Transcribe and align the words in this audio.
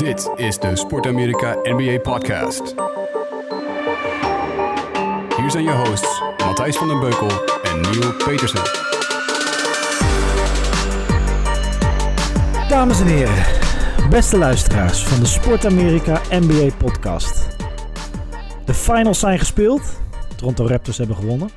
Dit 0.00 0.30
is 0.36 0.58
de 0.58 0.76
Sport 0.76 1.06
Amerika 1.06 1.56
NBA 1.62 1.98
Podcast. 1.98 2.74
Hier 5.36 5.50
zijn 5.50 5.64
je 5.64 5.82
hosts 5.86 6.22
Matthijs 6.44 6.76
van 6.76 6.88
den 6.88 7.00
Beukel 7.00 7.28
en 7.62 7.80
Neil 7.80 8.12
Petersen. 8.16 8.62
Dames 12.68 13.00
en 13.00 13.06
heren, 13.06 13.44
beste 14.10 14.38
luisteraars 14.38 15.04
van 15.04 15.20
de 15.20 15.26
Sport 15.26 15.64
Amerika 15.64 16.20
NBA 16.30 16.74
podcast. 16.76 17.56
De 18.64 18.74
finals 18.74 19.18
zijn 19.18 19.38
gespeeld. 19.38 20.00
Toronto 20.36 20.66
Raptors 20.66 20.98
hebben 20.98 21.16
gewonnen. 21.16 21.50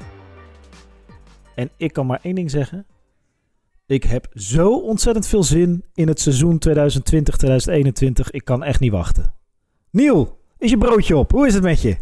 En 1.56 1.70
ik 1.78 1.94
kan 1.94 2.06
maar 2.06 2.20
één 2.22 2.36
ding 2.36 2.52
zeggen. 2.52 2.86
Ik 3.86 4.04
heb 4.04 4.28
zo 4.34 4.80
ontzettend 4.80 5.28
veel 5.28 5.44
zin 5.44 5.84
in 5.94 6.08
het 6.08 6.20
seizoen 6.20 6.62
2020-2021. 6.70 8.30
Ik 8.30 8.46
kan 8.46 8.64
echt 8.64 8.80
niet 8.80 8.92
wachten. 8.92 9.34
Niel, 9.90 10.40
is 10.58 10.70
je 10.70 10.78
broodje 10.78 11.18
op? 11.18 11.32
Hoe 11.32 11.48
is 11.48 11.54
het 11.54 11.64
met 11.64 11.82
je? 11.82 11.98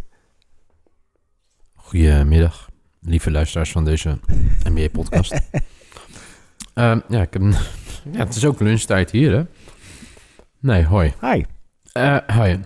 Goedemiddag, 1.76 2.70
lieve 3.02 3.32
luisteraars 3.32 3.72
van 3.72 3.86
deze 3.86 4.18
NBA-podcast. 4.64 5.34
Ehm, 6.74 7.00
ja, 7.10 7.22
ik 7.22 7.34
heb, 7.34 7.42
ja, 8.12 8.26
het 8.26 8.36
is 8.36 8.46
ook 8.46 8.60
lunchtijd 8.60 9.12
hier, 9.12 9.32
hè? 9.32 9.44
Nee, 10.60 10.84
hoi. 10.86 11.14
Hi. 11.22 11.44
Eh, 11.92 12.18
hoi. 12.28 12.60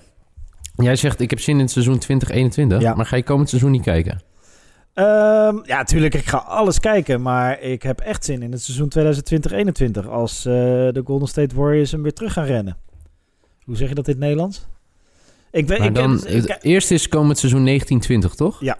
Jij 0.75 0.95
zegt, 0.95 1.19
ik 1.19 1.29
heb 1.29 1.39
zin 1.39 1.55
in 1.55 1.61
het 1.61 1.71
seizoen 1.71 1.97
2021, 1.97 2.81
Ja. 2.81 2.95
maar 2.95 3.05
ga 3.05 3.15
je 3.15 3.23
komend 3.23 3.49
seizoen 3.49 3.71
niet 3.71 3.81
kijken? 3.81 4.21
Ehm, 4.95 5.57
ja, 5.63 5.83
tuurlijk, 5.83 6.13
ik 6.13 6.25
ga 6.25 6.37
alles 6.37 6.79
kijken. 6.79 7.21
Maar 7.21 7.59
ik 7.61 7.83
heb 7.83 7.99
echt 7.99 8.25
zin 8.25 8.41
in 8.41 8.51
het 8.51 8.61
seizoen 8.61 8.89
2020-2021. 10.05 10.07
Als 10.09 10.45
eh, 10.45 10.53
de 10.53 11.01
Golden 11.05 11.27
State 11.27 11.55
Warriors 11.55 11.91
hem 11.91 12.01
weer 12.01 12.13
terug 12.13 12.33
gaan 12.33 12.45
rennen. 12.45 12.77
Hoe 13.63 13.75
zeg 13.77 13.89
je 13.89 13.95
dat 13.95 14.05
in 14.07 14.11
het 14.13 14.21
Nederlands? 14.21 14.67
Ik 15.51 15.67
weet, 15.67 15.77
Maar 15.79 15.87
ik, 15.87 15.95
dan, 15.95 16.11
het 16.11 16.57
eerste 16.63 16.93
is 16.93 17.07
komend 17.07 17.37
seizoen 17.37 17.65
1920, 17.65 18.35
toch? 18.35 18.77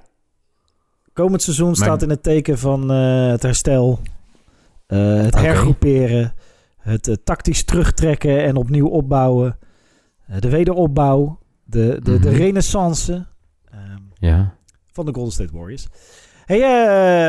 komend 1.14 1.42
seizoen 1.42 1.68
Maar- 1.68 1.76
staat 1.76 2.02
in 2.02 2.10
het 2.10 2.24
teken 2.24 2.58
van 2.58 2.92
eh, 2.92 3.28
het 3.28 3.42
herstel. 3.44 4.00
eh, 4.88 5.16
het 5.22 5.36
hergroeperen. 5.36 6.34
Het 6.80 7.18
tactisch 7.24 7.64
terugtrekken 7.64 8.44
en 8.44 8.56
opnieuw 8.56 8.88
opbouwen. 8.88 9.58
de 10.40 10.50
wederopbouw. 10.50 11.40
De, 11.64 12.00
de, 12.04 12.20
de 12.20 12.30
Mhm. 12.30 12.38
renaissance. 12.38 13.26
ehm, 13.72 14.02
Ja. 14.20 14.55
Van 14.96 15.06
de 15.06 15.14
Golden 15.14 15.34
State 15.34 15.58
Warriors. 15.58 15.88
hey, 16.46 16.62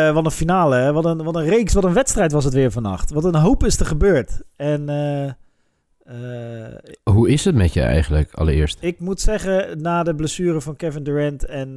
eh, 0.09 0.14
wat 0.14 0.25
een 0.25 0.31
finale. 0.31 0.77
Hè? 0.77 0.92
Wat, 0.92 1.05
een, 1.05 1.22
wat 1.22 1.34
een 1.36 1.45
reeks, 1.45 1.73
wat 1.73 1.84
een 1.84 1.92
wedstrijd 1.92 2.33
was 2.33 2.45
het 2.45 2.55
weer 2.55 2.70
vannacht. 2.70 3.11
Wat 3.11 3.25
een 3.25 3.34
hoop 3.34 3.64
is 3.64 3.81
er 3.81 3.86
gebeurd. 3.86 4.42
En 4.56 4.89
eh, 4.89 5.27
eh, 6.67 6.75
Hoe 7.03 7.31
is 7.31 7.45
het 7.45 7.55
met 7.55 7.73
je 7.73 7.81
eigenlijk, 7.81 8.34
allereerst? 8.34 8.78
ik 8.81 9.00
moet 9.00 9.20
zeggen, 9.20 9.81
na 9.81 10.03
de 10.03 10.14
blessure 10.14 10.61
van 10.61 10.77
Kevin 10.77 11.03
Durant 11.03 11.45
en 11.45 11.70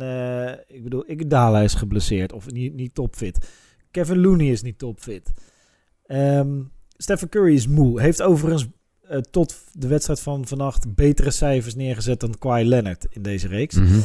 ik 0.68 0.84
bedoel, 0.84 1.04
Iguodala 1.10 1.62
is 1.62 1.74
geblesseerd 1.74 2.34
of 2.34 2.52
niet, 2.52 2.74
niet 2.74 2.94
topfit. 2.94 3.50
Kevin 3.92 4.22
Looney 4.22 4.48
is 4.48 4.62
niet 4.62 4.78
topfit. 4.78 5.32
Ehm 6.06 6.62
Stephen 6.98 7.30
Curry 7.30 7.54
is 7.54 7.68
moe. 7.68 8.02
Heeft 8.02 8.22
overigens 8.22 8.68
tot 9.32 9.56
de 9.72 9.88
wedstrijd 9.88 10.20
van 10.20 10.48
vannacht 10.48 10.96
betere 10.96 11.32
cijfers 11.32 11.76
neergezet 11.76 12.20
dan 12.20 12.38
Kawhi 12.40 12.64
Leonard 12.68 13.08
in 13.10 13.22
deze 13.22 13.48
reeks. 13.48 13.76
Mhm. 13.76 14.00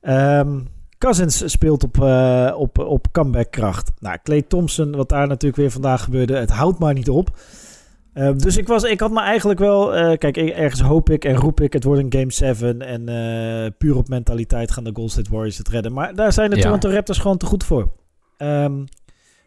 Ehm 0.00 0.58
Cousins 1.00 1.50
speelt 1.50 1.84
op, 1.84 2.02
eh, 2.02 2.54
op, 2.56 2.78
op 2.78 3.06
comebackkracht. 3.12 3.92
Nou, 3.98 4.18
Clay 4.22 4.42
Thompson, 4.42 4.96
wat 4.96 5.08
daar 5.08 5.26
natuurlijk 5.26 5.56
weer 5.56 5.70
vandaag 5.70 6.02
gebeurde, 6.02 6.36
het 6.36 6.50
houdt 6.50 6.78
maar 6.78 6.94
niet 6.94 7.08
op. 7.08 7.30
Ehm, 8.14 8.38
dus 8.38 8.56
ik, 8.56 8.66
was, 8.66 8.82
ik 8.82 9.00
had 9.00 9.10
me 9.10 9.20
eigenlijk 9.20 9.58
wel... 9.60 9.94
eh, 9.94 10.18
kijk, 10.18 10.36
ergens 10.36 10.80
hoop 10.80 11.10
ik 11.10 11.24
en 11.24 11.36
roep 11.36 11.60
ik, 11.60 11.72
het 11.72 11.84
wordt 11.84 12.02
een 12.02 12.12
Game 12.12 12.32
7. 12.32 12.80
En 12.82 13.08
eh, 13.08 13.70
puur 13.78 13.96
op 13.96 14.08
mentaliteit 14.08 14.70
gaan 14.70 14.84
de 14.84 14.90
Golden 14.92 15.12
State 15.12 15.30
Warriors 15.30 15.58
het 15.58 15.68
redden. 15.68 15.92
Maar 15.92 16.14
daar 16.14 16.32
zijn 16.32 16.50
de 16.50 16.56
Ja. 16.56 16.62
Toronto 16.62 16.90
Raptors 16.90 17.18
gewoon 17.18 17.36
te 17.36 17.46
goed 17.46 17.64
voor. 17.64 17.92
Ehm, 18.36 18.84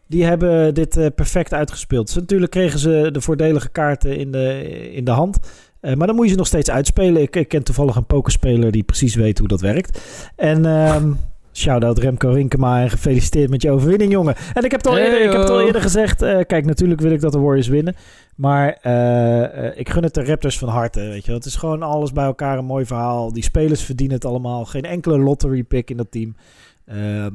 die 0.06 0.24
hebben 0.24 0.74
dit 0.74 1.14
perfect 1.14 1.52
uitgespeeld. 1.52 2.06
Dus 2.06 2.14
natuurlijk 2.14 2.50
kregen 2.50 2.78
ze 2.78 3.08
de 3.12 3.20
voordelige 3.20 3.68
kaarten 3.68 4.16
in 4.16 4.30
de, 4.30 4.70
in 4.92 5.04
de 5.04 5.10
hand. 5.10 5.38
Maar 5.80 6.06
dan 6.06 6.14
moet 6.14 6.24
je 6.24 6.30
ze 6.30 6.36
nog 6.38 6.46
steeds 6.46 6.70
uitspelen. 6.70 7.22
Ik, 7.22 7.36
ik 7.36 7.48
ken 7.48 7.62
toevallig 7.62 7.96
een 7.96 8.06
pokerspeler 8.06 8.70
die 8.70 8.82
precies 8.82 9.14
weet 9.14 9.38
hoe 9.38 9.48
dat 9.48 9.60
werkt. 9.60 10.00
En 10.36 10.64
ehm 10.64 11.12
shout-out 11.56 11.98
Remco 11.98 12.30
Rinkema 12.30 12.82
en 12.82 12.90
gefeliciteerd 12.90 13.50
met 13.50 13.62
je 13.62 13.70
overwinning, 13.70 14.12
jongen. 14.12 14.34
En 14.54 14.64
ik 14.64 14.70
heb 14.70 14.80
het 14.80 14.86
al, 14.86 14.94
Hey, 14.94 15.04
eerder, 15.04 15.24
ik 15.24 15.30
heb 15.32 15.40
het 15.40 15.50
al 15.50 15.60
eerder 15.66 15.80
gezegd. 15.80 16.22
eh, 16.22 16.40
kijk, 16.46 16.64
natuurlijk 16.64 17.00
wil 17.00 17.10
ik 17.10 17.20
dat 17.20 17.32
de 17.32 17.38
Warriors 17.38 17.68
winnen. 17.68 17.94
Maar 18.36 18.78
eh, 18.82 19.66
eh, 19.66 19.78
ik 19.78 19.88
gun 19.88 20.02
het 20.02 20.14
de 20.14 20.24
Raptors 20.24 20.58
van 20.58 20.68
harte, 20.68 21.00
weet 21.00 21.24
je. 21.24 21.32
Het 21.32 21.44
is 21.44 21.56
gewoon 21.56 21.82
alles 21.82 22.12
bij 22.12 22.24
elkaar 22.24 22.58
een 22.58 22.64
mooi 22.64 22.86
verhaal. 22.86 23.32
Die 23.32 23.42
spelers 23.42 23.82
verdienen 23.82 24.16
het 24.16 24.24
allemaal. 24.24 24.64
Geen 24.64 24.84
enkele 24.84 25.18
lottery 25.18 25.62
pick 25.62 25.90
in 25.90 25.96
dat 25.96 26.10
team. 26.10 26.36
Ehm, 26.84 27.34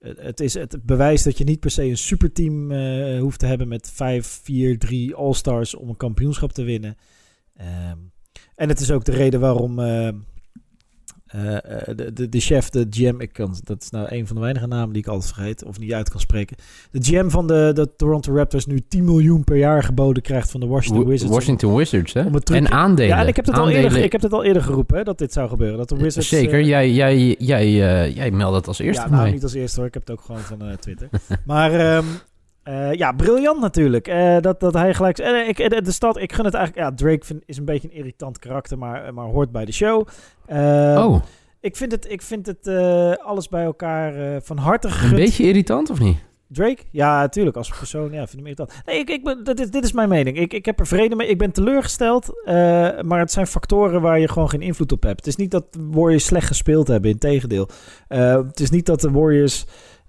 het, 0.00 0.40
is 0.40 0.54
het 0.54 0.78
bewijst 0.82 1.24
dat 1.24 1.38
je 1.38 1.44
niet 1.44 1.60
per 1.60 1.70
se 1.70 1.84
een 1.84 1.96
superteam 1.96 2.72
hoeft 3.18 3.38
te 3.38 3.46
hebben 3.46 3.68
met 3.68 3.90
5, 3.94 4.40
4, 4.42 4.78
3 4.78 5.14
All-Stars 5.14 5.74
om 5.74 5.88
een 5.88 5.96
kampioenschap 5.96 6.52
te 6.52 6.62
winnen. 6.62 6.96
Ehm, 7.56 7.98
en 8.54 8.68
het 8.68 8.80
is 8.80 8.90
ook 8.90 9.04
de 9.04 9.12
reden 9.12 9.40
waarom 9.40 9.78
eh, 11.36 11.54
eh, 11.88 11.96
de, 11.96 12.12
de, 12.12 12.28
de 12.28 12.40
chef, 12.40 12.70
de 12.70 12.86
GM, 12.90 13.14
ik 13.20 13.32
kan, 13.32 13.54
dat 13.64 13.82
is 13.82 13.90
nou 13.90 14.06
een 14.10 14.26
van 14.26 14.36
de 14.36 14.42
weinige 14.42 14.66
namen 14.66 14.92
die 14.92 15.02
ik 15.02 15.08
altijd 15.08 15.32
vergeet 15.32 15.64
of 15.64 15.78
niet 15.78 15.92
uit 15.92 16.10
kan 16.10 16.20
spreken. 16.20 16.56
De 16.90 17.02
GM 17.02 17.28
van 17.28 17.46
de, 17.46 17.70
de 17.74 17.96
Toronto 17.96 18.34
Raptors 18.34 18.66
nu 18.66 18.80
10 18.88 19.04
miljoen 19.04 19.44
per 19.44 19.56
jaar 19.56 19.82
geboden 19.82 20.22
krijgt 20.22 20.50
van 20.50 20.60
de 20.60 20.66
Washington 20.66 21.02
Wa- 21.04 21.08
Wizards. 21.10 21.32
Washington 21.34 21.74
Wizards, 21.76 22.12
hè? 22.12 22.22
om 22.22 22.34
het 22.34 22.44
terug- 22.46 22.60
En 22.60 22.70
aandelen. 22.70 23.10
Ja, 23.16 23.20
en 23.22 23.28
ik 23.28 23.36
heb, 23.36 23.46
het 23.46 23.58
al 23.58 23.70
eerder, 23.70 23.98
ik 23.98 24.12
heb 24.12 24.22
het 24.22 24.32
al 24.32 24.44
eerder 24.44 24.62
geroepen 24.62 24.96
hè, 24.96 25.02
dat 25.04 25.18
dit 25.18 25.32
zou 25.32 25.48
gebeuren. 25.48 25.78
Dat 25.78 25.88
de 25.88 25.96
Wizards, 25.96 26.28
Zeker, 26.28 26.60
eh, 26.60 26.66
jij, 26.66 26.90
jij, 26.92 27.36
jij, 27.38 27.70
jij 28.12 28.30
meldde 28.30 28.56
het 28.58 28.66
als 28.68 28.78
eerste 28.78 29.02
ja, 29.02 29.08
nou, 29.10 29.22
mij. 29.22 29.32
niet 29.32 29.42
als 29.42 29.54
eerste 29.54 29.78
hoor. 29.78 29.88
Ik 29.88 29.94
heb 29.94 30.06
het 30.06 30.18
ook 30.18 30.24
gewoon 30.24 30.40
van 30.40 30.76
Twitter. 30.80 31.08
maar 31.46 31.72
ehm, 31.72 32.04
eh, 32.66 32.92
ja, 32.92 33.12
briljant 33.12 33.60
natuurlijk. 33.60 34.08
Eh, 34.08 34.36
dat, 34.40 34.60
dat 34.60 34.74
hij 34.74 34.94
gelijk... 34.94 35.18
eh, 35.18 35.48
ik, 35.48 35.84
de 35.84 35.92
stad, 35.92 36.16
ik 36.18 36.32
gun 36.32 36.44
het 36.44 36.54
eigenlijk... 36.54 36.88
Ja, 36.88 36.94
Drake 36.94 37.24
vind, 37.26 37.42
is 37.46 37.56
een 37.56 37.64
beetje 37.64 37.88
een 37.88 37.94
irritant 37.94 38.38
karakter, 38.38 38.78
maar, 38.78 39.14
maar 39.14 39.24
hoort 39.26 39.52
bij 39.52 39.64
de 39.64 39.72
show. 39.72 40.06
Oh, 40.48 41.22
Ik 41.60 41.76
vind 41.76 41.92
het, 41.92 42.10
ik 42.10 42.22
vind 42.22 42.46
het 42.46 42.68
alles 43.22 43.48
bij 43.48 43.64
elkaar 43.64 44.40
van 44.42 44.56
harte 44.56 44.88
een 45.02 45.14
beetje 45.14 45.44
irritant 45.44 45.90
of 45.90 46.00
niet? 46.00 46.16
Drake? 46.48 46.82
Ja, 46.90 47.20
natuurlijk. 47.20 47.56
Als 47.56 47.68
persoon, 47.78 48.12
ja, 48.12 48.26
vind 48.26 48.32
ik 48.32 48.36
hem 48.38 48.46
irritant. 48.46 48.72
Nee, 48.86 48.98
ik, 48.98 49.10
ik 49.10 49.24
ben, 49.24 49.44
dit, 49.44 49.60
is- 49.60 49.70
dit 49.70 49.84
is 49.84 49.92
mijn 49.92 50.08
mening. 50.08 50.38
Ik, 50.38 50.52
ik 50.52 50.64
heb 50.64 50.80
er 50.80 50.86
vrede 50.86 51.14
mee. 51.16 51.28
Ik 51.28 51.38
ben 51.38 51.52
teleurgesteld. 51.52 52.32
maar 53.02 53.18
het 53.18 53.30
zijn 53.32 53.46
factoren 53.46 54.00
waar 54.00 54.18
je 54.20 54.28
gewoon 54.28 54.50
geen 54.50 54.60
invloed 54.62 54.92
op 54.92 55.02
hebt. 55.02 55.16
Het 55.16 55.26
is 55.26 55.36
niet 55.36 55.50
dat 55.50 55.72
de 55.72 55.86
Warriors 55.90 56.24
slecht 56.24 56.46
gespeeld 56.46 56.88
hebben. 56.88 57.10
Integendeel. 57.10 57.68
Het 58.08 58.60
is 58.60 58.70
niet 58.70 58.86
dat 58.86 59.00
de 59.00 59.10
Warriors 59.10 59.66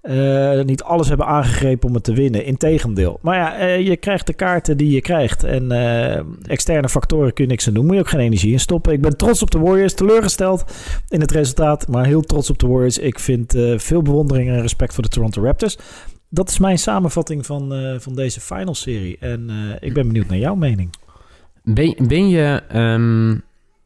eh, 0.07 0.65
niet 0.65 0.83
alles 0.83 1.07
hebben 1.07 1.25
aangegrepen 1.25 1.87
om 1.87 1.93
het 1.93 2.03
te 2.03 2.13
winnen. 2.13 2.45
Integendeel. 2.45 3.19
Maar 3.21 3.37
ja, 3.37 3.57
eh, 3.57 3.87
je 3.87 3.97
krijgt 3.97 4.27
de 4.27 4.33
kaarten 4.33 4.77
die 4.77 4.91
je 4.91 5.01
krijgt. 5.01 5.43
En 5.43 5.71
eh, 5.71 6.23
externe 6.43 6.89
factoren 6.89 7.33
kun 7.33 7.43
je 7.43 7.49
niks 7.49 7.67
aan 7.67 7.73
doen. 7.73 7.85
Moet 7.85 7.95
je 7.95 7.99
ook 7.99 8.09
geen 8.09 8.19
energie 8.19 8.51
in 8.51 8.59
stoppen. 8.59 8.93
Ik 8.93 9.01
ben 9.01 9.17
trots 9.17 9.41
op 9.41 9.51
de 9.51 9.59
Warriors. 9.59 9.93
Teleurgesteld 9.93 10.63
in 11.09 11.21
het 11.21 11.31
resultaat. 11.31 11.87
Maar 11.87 12.05
heel 12.05 12.21
trots 12.21 12.49
op 12.49 12.59
de 12.59 12.67
Warriors. 12.67 12.97
Ik 12.97 13.19
vind 13.19 13.55
veel 13.75 14.01
bewondering 14.01 14.49
en 14.49 14.61
respect 14.61 14.93
voor 14.93 15.03
de 15.03 15.09
Toronto 15.09 15.43
Raptors. 15.43 15.77
Dat 16.29 16.49
is 16.49 16.59
mijn 16.59 16.77
samenvatting 16.77 17.45
van, 17.45 17.73
van 17.99 18.15
deze 18.15 18.41
finalserie. 18.41 19.17
En 19.19 19.49
eh, 19.49 19.87
ik 19.87 19.93
ben 19.93 20.07
benieuwd 20.07 20.27
naar 20.27 20.37
jouw 20.37 20.55
mening. 20.55 20.89
Ben, 21.63 21.95
ben 22.07 22.29
je, 22.29 22.63
ehm, 22.67 23.29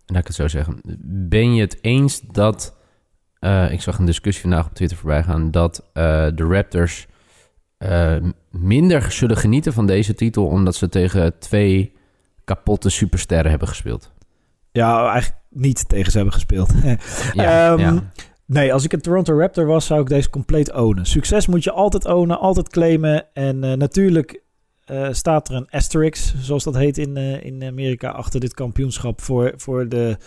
laat 0.05 0.19
ik 0.19 0.27
het 0.27 0.35
zo 0.35 0.47
zeggen, 0.47 0.81
ben 1.29 1.55
je 1.55 1.61
het 1.61 1.77
eens 1.81 2.21
dat, 2.31 2.75
eh, 3.41 3.71
ik 3.71 3.81
zag 3.81 3.97
een 3.97 4.05
discussie 4.05 4.41
vandaag 4.41 4.65
op 4.65 4.73
Twitter 4.73 4.97
voorbij 4.97 5.23
gaan, 5.23 5.51
dat 5.51 5.89
eh, 5.93 6.27
de 6.35 6.43
Raptors 6.43 7.07
eh, 7.77 8.15
minder 8.51 9.11
zullen 9.11 9.37
genieten 9.37 9.73
van 9.73 9.87
deze 9.87 10.13
titel 10.13 10.45
omdat 10.45 10.75
ze 10.75 10.89
tegen 10.89 11.39
twee 11.39 11.93
kapotte 12.43 12.89
supersterren 12.89 13.49
hebben 13.49 13.67
gespeeld? 13.67 14.11
Ja, 14.71 15.11
eigenlijk 15.11 15.41
niet 15.49 15.89
tegen 15.89 16.11
ze 16.11 16.17
hebben 16.17 16.35
gespeeld. 16.35 16.73
Ja, 17.33 17.71
Ehm, 17.71 17.79
ja. 17.79 18.11
Nee, 18.45 18.73
als 18.73 18.83
ik 18.83 18.93
een 18.93 19.01
Toronto 19.01 19.39
Raptor 19.39 19.65
was, 19.65 19.85
zou 19.85 20.01
ik 20.01 20.07
deze 20.07 20.29
compleet 20.29 20.73
ownen. 20.73 21.05
Succes 21.05 21.47
moet 21.47 21.63
je 21.63 21.71
altijd 21.71 22.05
ownen, 22.05 22.39
altijd 22.39 22.69
claimen. 22.69 23.25
En 23.33 23.59
natuurlijk 23.59 24.41
staat 25.11 25.49
er 25.49 25.55
een 25.55 25.69
asterisk, 25.69 26.33
zoals 26.39 26.63
dat 26.63 26.75
heet 26.75 26.97
in, 26.97 27.17
in 27.43 27.63
Amerika, 27.63 28.09
achter 28.09 28.39
dit 28.39 28.53
kampioenschap 28.53 29.21
voor, 29.21 29.53
voor 29.55 29.89
de... 29.89 30.17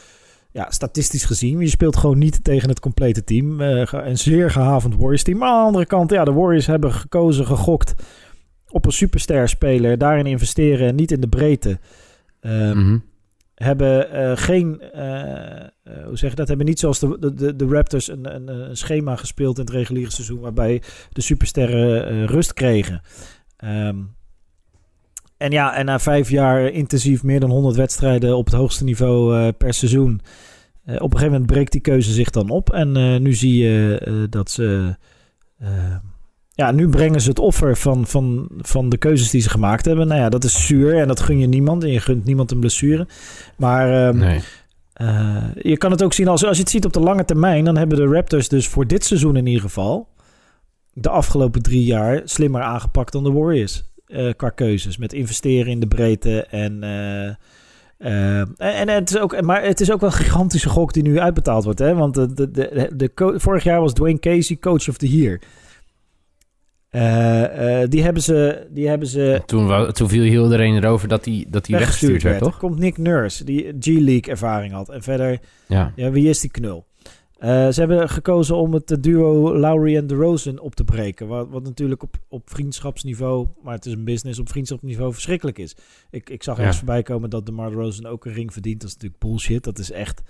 Ja, 0.55 0.71
statistisch 0.71 1.25
gezien. 1.25 1.59
Je 1.61 1.69
speelt 1.69 1.97
gewoon 1.97 2.19
niet 2.19 2.45
tegen 2.45 2.69
het 2.69 2.81
complete 2.81 3.25
team. 3.25 3.59
Ge- 3.87 4.03
een 4.03 4.19
zeer 4.19 4.51
gehavend 4.51 4.95
Warriors 4.97 5.23
team. 5.23 5.39
Maar 5.39 5.49
aan 5.49 5.59
de 5.61 5.65
andere 5.67 5.87
kant, 5.87 6.11
ja, 6.11 6.25
de 6.25 6.33
Warriors 6.33 6.67
hebben 6.67 6.93
gekozen, 6.93 7.47
gegokt 7.47 7.95
op 8.69 8.87
een 8.87 8.93
superster 8.93 9.49
speler. 9.49 9.99
Daarin 9.99 10.27
investeren 10.27 10.89
en 10.89 10.95
niet 10.95 11.11
in 11.13 11.21
de 11.21 11.29
breedte. 11.29 11.79
Ehm, 12.41 12.79
Mhm. 12.79 12.99
hebben 13.55 14.11
eh, 14.11 14.33
geen, 14.37 14.81
eh, 14.81 15.69
hoe 16.07 16.17
zeg 16.19 16.31
je 16.31 16.37
dat, 16.37 16.49
hebben 16.49 16.67
niet 16.67 16.79
zoals 16.79 16.99
de, 16.99 17.35
de- 17.35 17.57
de, 17.57 17.67
Raptors 17.67 18.09
een, 18.09 18.35
een, 18.35 18.49
een 18.49 18.77
schema 18.77 19.17
gespeeld 19.17 19.59
in 19.59 19.65
het 19.65 19.73
reguliere 19.75 20.11
seizoen 20.13 20.41
waarbij 20.41 20.83
de 21.13 21.21
supersterren 21.21 22.27
rust 22.27 22.53
kregen. 22.53 23.01
Ehm, 23.57 23.97
en 25.37 25.51
ja, 25.51 25.75
en 25.75 25.85
na 25.85 25.99
vijf 25.99 26.31
jaar 26.31 26.67
intensief 26.67 27.23
meer 27.23 27.41
dan 27.41 27.51
100 27.51 27.77
wedstrijden 27.77 28.37
op 28.37 28.45
het 28.45 28.55
hoogste 28.55 28.85
niveau 28.85 29.37
eh, 29.39 29.49
per 29.59 29.75
seizoen. 29.75 30.21
eh, 30.85 30.95
op 30.95 31.01
een 31.03 31.11
gegeven 31.19 31.33
moment 31.33 31.47
breekt 31.53 31.73
die 31.73 31.81
keuze 31.81 32.13
zich 32.13 32.31
dan 32.31 32.51
op. 32.51 32.71
En 32.73 32.97
eh, 32.97 33.17
nu 33.21 33.33
zie 33.35 33.63
je 33.65 34.27
dat 34.31 34.51
ze. 34.51 34.97
ja, 36.55 36.71
nu 36.71 36.89
brengen 36.89 37.21
ze 37.21 37.29
het 37.29 37.39
offer 37.39 37.77
van, 37.77 38.07
van, 38.07 38.49
van 38.59 38.89
de 38.89 38.97
keuzes 38.97 39.31
die 39.31 39.41
ze 39.41 39.49
gemaakt 39.51 39.85
hebben. 39.85 40.07
Nou 40.09 40.21
ja, 40.21 40.29
dat 40.29 40.45
is 40.45 40.67
zuur 40.67 40.99
en 40.99 41.09
dat 41.09 41.21
gun 41.21 41.39
je 41.39 41.47
niemand. 41.47 41.83
En 41.85 41.91
je 41.91 42.01
gunt 42.01 42.25
niemand 42.25 42.51
een 42.51 42.61
blessure. 42.61 43.07
Maar 43.57 44.07
ehm, 44.09 44.19
Nee. 44.19 44.41
eh, 44.93 45.45
je 45.63 45.77
kan 45.77 45.91
het 45.91 46.03
ook 46.03 46.13
zien 46.13 46.29
als, 46.29 46.45
als 46.45 46.57
je 46.57 46.63
het 46.63 46.73
ziet 46.73 46.85
op 46.85 46.93
de 46.93 47.01
lange 47.01 47.25
termijn. 47.25 47.65
Dan 47.65 47.77
hebben 47.77 47.97
de 47.99 48.07
Raptors 48.07 48.49
dus 48.49 48.69
voor 48.69 48.87
dit 48.87 49.05
seizoen 49.05 49.37
in 49.37 49.47
ieder 49.47 49.63
geval. 49.63 50.09
de 50.97 51.09
afgelopen 51.09 51.63
drie 51.63 51.85
jaar 51.85 52.21
slimmer 52.25 52.63
aangepakt 52.63 53.13
dan 53.13 53.25
de 53.25 53.33
Warriors. 53.33 53.85
Eh, 54.07 54.31
qua 54.37 54.49
keuzes. 54.51 54.97
Met 54.97 55.13
investeren 55.13 55.71
in 55.73 55.81
de 55.81 55.87
breedte 55.87 56.43
en. 56.45 56.83
eh, 56.83 57.29
eh, 57.99 58.39
en, 58.39 58.57
en 58.59 58.89
het 58.89 59.11
is 59.11 59.19
ook, 59.19 59.41
maar 59.43 59.63
het 59.63 59.81
is 59.81 59.93
ook 59.93 60.01
wel 60.01 60.11
een 60.11 60.17
gigantische 60.17 60.69
gok 60.69 60.93
die 60.93 61.03
nu 61.03 61.19
uitbetaald 61.21 61.65
wordt. 61.65 61.79
Hè? 61.79 61.95
Want 61.95 62.15
de, 62.15 62.51
de, 62.51 62.91
de, 62.97 63.35
vorig 63.37 63.65
jaar 63.65 63.81
was 63.81 63.93
Dwayne 63.93 64.19
Casey 64.19 64.57
coach 64.57 64.89
of 64.89 64.97
the 64.97 65.09
year. 65.19 65.41
Die 67.89 68.03
hebben 68.03 68.23
ze, 68.23 68.67
die 68.71 68.89
hebben 68.89 69.09
ze 69.09 69.43
Toen, 69.47 69.93
toen 69.93 70.09
viel 70.09 70.23
heel 70.23 70.45
iedereen 70.45 70.75
erover 70.77 71.09
dat 71.09 71.25
hij 71.25 71.47
dat 71.49 71.67
weggestuurd 71.67 72.23
werd, 72.23 72.35
Er 72.37 72.43
toch? 72.43 72.59
komt 72.59 72.79
Nick 72.79 72.99
Nurse, 72.99 73.45
die 73.45 73.73
G-League 73.81 74.33
ervaring 74.33 74.73
had. 74.73 74.89
En 74.89 75.03
verder, 75.03 75.39
Ja. 75.67 75.93
ja, 75.97 76.11
wie 76.11 76.29
is 76.29 76.41
die 76.41 76.51
knul? 76.51 76.87
Eh, 77.39 77.69
ze 77.69 77.81
hebben 77.81 78.09
gekozen 78.09 78.57
om 78.57 78.73
het 78.73 78.97
duo 79.01 79.59
Lowry 79.59 79.97
en 79.97 80.07
DeRozan 80.07 80.59
op 80.59 80.75
te 80.75 80.85
breken. 80.85 81.27
Wat, 81.27 81.49
wat 81.49 81.63
natuurlijk 81.63 82.03
op, 82.03 82.17
op 82.29 82.51
vriendschapsniveau, 82.51 83.47
maar 83.63 83.75
het 83.75 83.87
is 83.87 83.93
een 83.93 84.05
business, 84.05 84.39
op 84.39 84.49
vriendschapsniveau 84.49 85.13
verschrikkelijk 85.13 85.59
is. 85.59 85.77
Ik, 86.11 86.31
ik 86.31 86.43
zag 86.43 86.55
Ja. 86.55 86.61
ergens 86.61 86.79
voorbij 86.79 87.03
komen 87.03 87.31
dat 87.31 87.47
DeMar 87.47 87.71
DeRozan 87.71 88.07
ook 88.07 88.25
een 88.25 88.33
ring 88.33 88.53
verdient. 88.53 88.81
Dat 88.81 88.89
is 88.89 88.95
natuurlijk 88.95 89.23
bullshit. 89.23 89.65
Dat 89.65 89.79
is 89.79 89.91
echt 89.91 90.23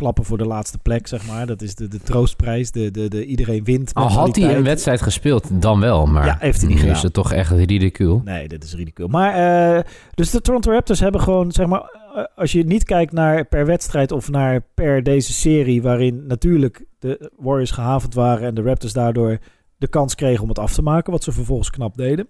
klappen 0.00 0.24
voor 0.24 0.38
de 0.38 0.46
laatste 0.46 0.78
plek, 0.78 1.06
zeg 1.06 1.26
maar. 1.26 1.46
Dat 1.46 1.62
is 1.62 1.74
de, 1.74 1.88
de 1.88 2.00
troostprijs. 2.00 2.70
De, 2.70 2.90
de, 2.90 3.08
de, 3.08 3.24
iedereen 3.24 3.64
wint. 3.64 3.94
Al 3.94 4.08
had 4.08 4.36
hij 4.36 4.56
een 4.56 4.62
wedstrijd 4.62 5.02
gespeeld, 5.02 5.48
dan 5.62 5.80
wel. 5.80 6.06
Maar 6.06 6.26
Ja, 6.26 6.36
heeft 6.38 6.60
hij 6.60 6.68
niet 6.68 6.78
gedaan. 6.78 6.94
is 6.94 7.02
het 7.02 7.12
toch 7.12 7.32
echt 7.32 7.50
ridicuul. 7.50 8.22
Nee, 8.24 8.48
dit 8.48 8.64
is 8.64 8.74
ridicule. 8.74 9.08
Maar, 9.08 9.34
eh, 9.76 9.84
dus 10.14 10.30
de 10.30 10.40
Toronto 10.40 10.70
Raptors 10.72 11.00
hebben 11.00 11.20
gewoon, 11.20 11.52
zeg 11.52 11.66
maar, 11.66 11.80
eh, 12.14 12.24
als 12.36 12.52
je 12.52 12.64
niet 12.64 12.84
kijkt 12.84 13.12
naar 13.12 13.44
per 13.44 13.66
wedstrijd 13.66 14.12
of 14.12 14.30
naar 14.30 14.60
per 14.74 15.02
deze 15.02 15.32
serie, 15.32 15.82
waarin 15.82 16.26
natuurlijk 16.26 16.84
de 16.98 17.30
Warriors 17.36 17.70
gehavend 17.70 18.14
waren 18.14 18.46
en 18.46 18.54
de 18.54 18.62
Raptors 18.62 18.92
daardoor 18.92 19.38
de 19.76 19.88
kans 19.88 20.14
kregen 20.14 20.42
om 20.42 20.48
het 20.48 20.58
af 20.58 20.72
te 20.72 20.82
maken, 20.82 21.12
wat 21.12 21.24
ze 21.24 21.32
vervolgens 21.32 21.70
knap 21.70 21.96
deden. 21.96 22.28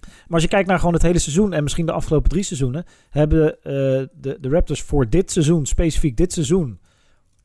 Maar 0.00 0.34
als 0.34 0.42
je 0.42 0.48
kijkt 0.48 0.68
naar 0.68 0.78
gewoon 0.78 0.94
het 0.94 1.02
hele 1.02 1.18
seizoen 1.18 1.52
en 1.52 1.62
misschien 1.62 1.86
de 1.86 1.92
afgelopen 1.92 2.30
drie 2.30 2.42
seizoenen, 2.42 2.84
hebben 3.10 3.62
eh, 3.62 3.72
de, 4.20 4.38
de 4.40 4.48
Raptors 4.48 4.82
voor 4.82 5.08
dit 5.08 5.30
seizoen, 5.30 5.66
specifiek 5.66 6.16
dit 6.16 6.32
seizoen, 6.32 6.78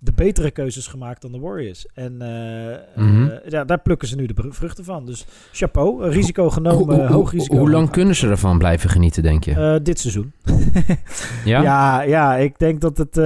de 0.04 0.12
betere 0.16 0.52
keuzes 0.52 0.88
gemaakt 0.88 1.22
dan 1.22 1.32
de 1.32 1.40
Warriors. 1.40 1.86
En 1.94 2.22
eh, 2.22 3.04
Mhm. 3.04 3.28
eh, 3.28 3.50
ja, 3.52 3.64
daar 3.66 3.80
plukken 3.82 4.08
ze 4.08 4.16
nu 4.16 4.26
de 4.26 4.34
vruchten 4.50 4.84
van. 4.84 5.06
Dus 5.06 5.26
chapeau, 5.52 6.04
een 6.04 6.10
risico 6.12 6.50
genomen, 6.50 7.08
hoog 7.08 7.32
risico. 7.32 7.58
Hoe 7.58 7.70
lang 7.70 7.90
kunnen 7.90 8.16
ze 8.16 8.28
ervan 8.28 8.58
blijven 8.58 8.90
genieten, 8.90 9.24
denk 9.24 9.44
je? 9.44 9.52
Eh, 9.54 9.76
dit 9.84 10.00
seizoen. 10.00 10.32
ja? 11.46 11.62
ja? 11.62 12.02
Ja, 12.02 12.36
ik 12.38 12.60
denk 12.60 12.82
dat 12.82 12.98
het... 12.98 13.18
eh, 13.18 13.24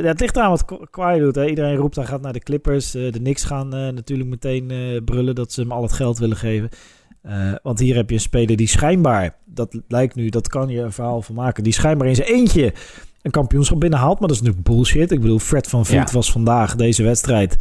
ja, 0.00 0.06
het 0.08 0.20
ligt 0.20 0.36
eraan 0.36 0.50
wat 0.50 0.64
Ka- 0.64 0.86
Kawhi 0.90 1.18
doet. 1.18 1.34
Hè. 1.34 1.46
Iedereen 1.46 1.76
roept 1.76 1.96
hij 1.96 2.04
gaat 2.04 2.22
naar 2.22 2.32
de 2.32 2.40
Clippers. 2.40 2.94
Eh, 2.94 3.12
de 3.12 3.18
Knicks 3.18 3.44
gaan 3.44 3.74
eh, 3.74 3.88
natuurlijk 3.92 4.28
meteen 4.28 4.70
eh, 4.70 5.04
brullen 5.04 5.34
dat 5.34 5.52
ze 5.52 5.60
hem 5.60 5.72
al 5.72 5.82
het 5.82 5.92
geld 5.92 6.18
willen 6.18 6.36
geven. 6.36 6.68
Eh, 7.22 7.52
want 7.62 7.78
hier 7.78 7.94
heb 7.96 8.08
je 8.08 8.14
een 8.14 8.20
speler 8.20 8.56
die 8.56 8.66
schijnbaar... 8.68 9.34
Dat 9.44 9.80
lijkt 9.88 10.14
nu, 10.14 10.28
dat 10.28 10.48
kan 10.48 10.68
je 10.68 10.80
een 10.80 10.92
verhaal 10.92 11.22
van 11.22 11.34
maken. 11.34 11.62
Die 11.64 11.72
schijnbaar 11.72 12.08
in 12.08 12.14
zijn 12.14 12.28
eentje 12.28 12.72
een 13.22 13.30
kampioenschap 13.30 13.80
binnenhaalt. 13.80 14.18
Maar 14.18 14.28
dat 14.28 14.36
is 14.36 14.42
natuurlijk 14.42 14.68
bullshit. 14.68 15.10
Ik 15.10 15.20
bedoel, 15.20 15.38
Fred 15.38 15.66
van 15.68 15.86
Vliet 15.86 16.08
Ja. 16.08 16.14
was 16.14 16.32
vandaag 16.32 16.76
deze 16.76 17.02
wedstrijd... 17.02 17.56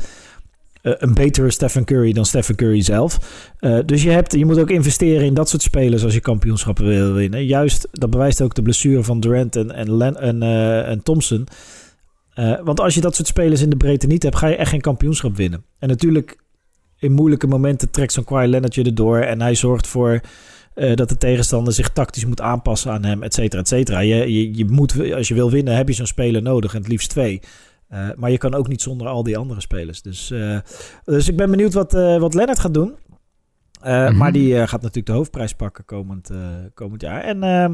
eh, 0.81 0.93
een 0.97 1.13
betere 1.13 1.51
Stephen 1.51 1.83
Curry 1.85 2.13
dan 2.13 2.25
Stephen 2.25 2.55
Curry 2.55 2.81
zelf. 2.81 3.19
Eh, 3.59 3.79
dus 3.85 4.03
je, 4.03 4.09
hebt, 4.09 4.33
je 4.33 4.45
moet 4.45 4.59
ook 4.59 4.69
investeren 4.69 5.25
in 5.25 5.33
dat 5.33 5.49
soort 5.49 5.61
spelers 5.61 6.03
als 6.03 6.13
je 6.13 6.19
kampioenschappen 6.19 6.85
wil 6.85 7.13
winnen. 7.13 7.45
Juist, 7.45 7.87
dat 7.91 8.09
bewijst 8.09 8.41
ook 8.41 8.53
de 8.55 8.61
blessure 8.61 9.03
van 9.03 9.19
Durant 9.19 9.55
en, 9.55 9.71
en, 9.71 9.97
Len, 9.97 10.17
en, 10.17 10.43
eh, 10.43 10.89
en 10.89 11.03
Thompson. 11.03 11.47
Want 12.63 12.79
als 12.79 12.93
je 12.93 13.01
dat 13.01 13.15
soort 13.15 13.27
spelers 13.27 13.61
in 13.61 13.69
de 13.69 13.75
breedte 13.77 14.07
niet 14.07 14.23
hebt, 14.23 14.35
ga 14.35 14.47
je 14.47 14.55
echt 14.55 14.69
geen 14.69 14.81
kampioenschap 14.81 15.35
winnen. 15.35 15.63
En 15.79 15.87
natuurlijk, 15.87 16.37
in 16.97 17.11
moeilijke 17.11 17.47
momenten 17.47 17.89
trekt 17.91 18.13
zo'n 18.13 18.23
Kawhi 18.23 18.47
Leonard 18.47 18.75
je 18.75 18.83
erdoor. 18.83 19.17
En 19.17 19.41
hij 19.41 19.55
zorgt 19.55 19.87
voor 19.87 20.21
eh, 20.73 20.95
dat 20.95 21.09
de 21.09 21.17
tegenstander 21.17 21.73
zich 21.73 21.89
tactisch 21.89 22.25
moet 22.25 22.41
aanpassen 22.41 22.91
aan 22.91 23.03
hem, 23.03 23.23
et 23.23 23.33
cetera, 23.33 23.61
et 23.61 23.67
cetera. 23.67 23.99
Je, 23.99 24.33
je, 24.33 24.55
je 24.57 24.65
moet, 24.65 25.13
als 25.13 25.27
je 25.27 25.33
wil 25.33 25.51
winnen, 25.51 25.75
heb 25.75 25.87
je 25.87 25.93
zo'n 25.93 26.05
speler 26.05 26.41
nodig. 26.41 26.73
En 26.73 26.79
het 26.79 26.89
liefst 26.89 27.09
twee. 27.09 27.41
Eh, 27.91 28.09
maar 28.15 28.31
je 28.31 28.37
kan 28.37 28.53
ook 28.53 28.67
niet 28.67 28.81
zonder 28.81 29.07
al 29.07 29.23
die 29.23 29.37
andere 29.37 29.61
spelers. 29.61 30.01
Dus, 30.01 30.31
eh, 30.31 30.59
dus 31.03 31.29
ik 31.29 31.37
ben 31.37 31.49
benieuwd 31.49 31.73
wat, 31.73 31.91
wat 31.91 32.33
Leonard 32.33 32.59
gaat 32.59 32.73
doen. 32.73 32.95
Mhm. 33.81 34.17
Maar 34.17 34.31
die 34.31 34.67
gaat 34.67 34.81
natuurlijk 34.81 35.05
de 35.05 35.11
hoofdprijs 35.11 35.53
pakken 35.53 35.85
komend, 35.85 36.29
komend 36.73 37.01
jaar. 37.01 37.21
En 37.21 37.43
eh, 37.43 37.69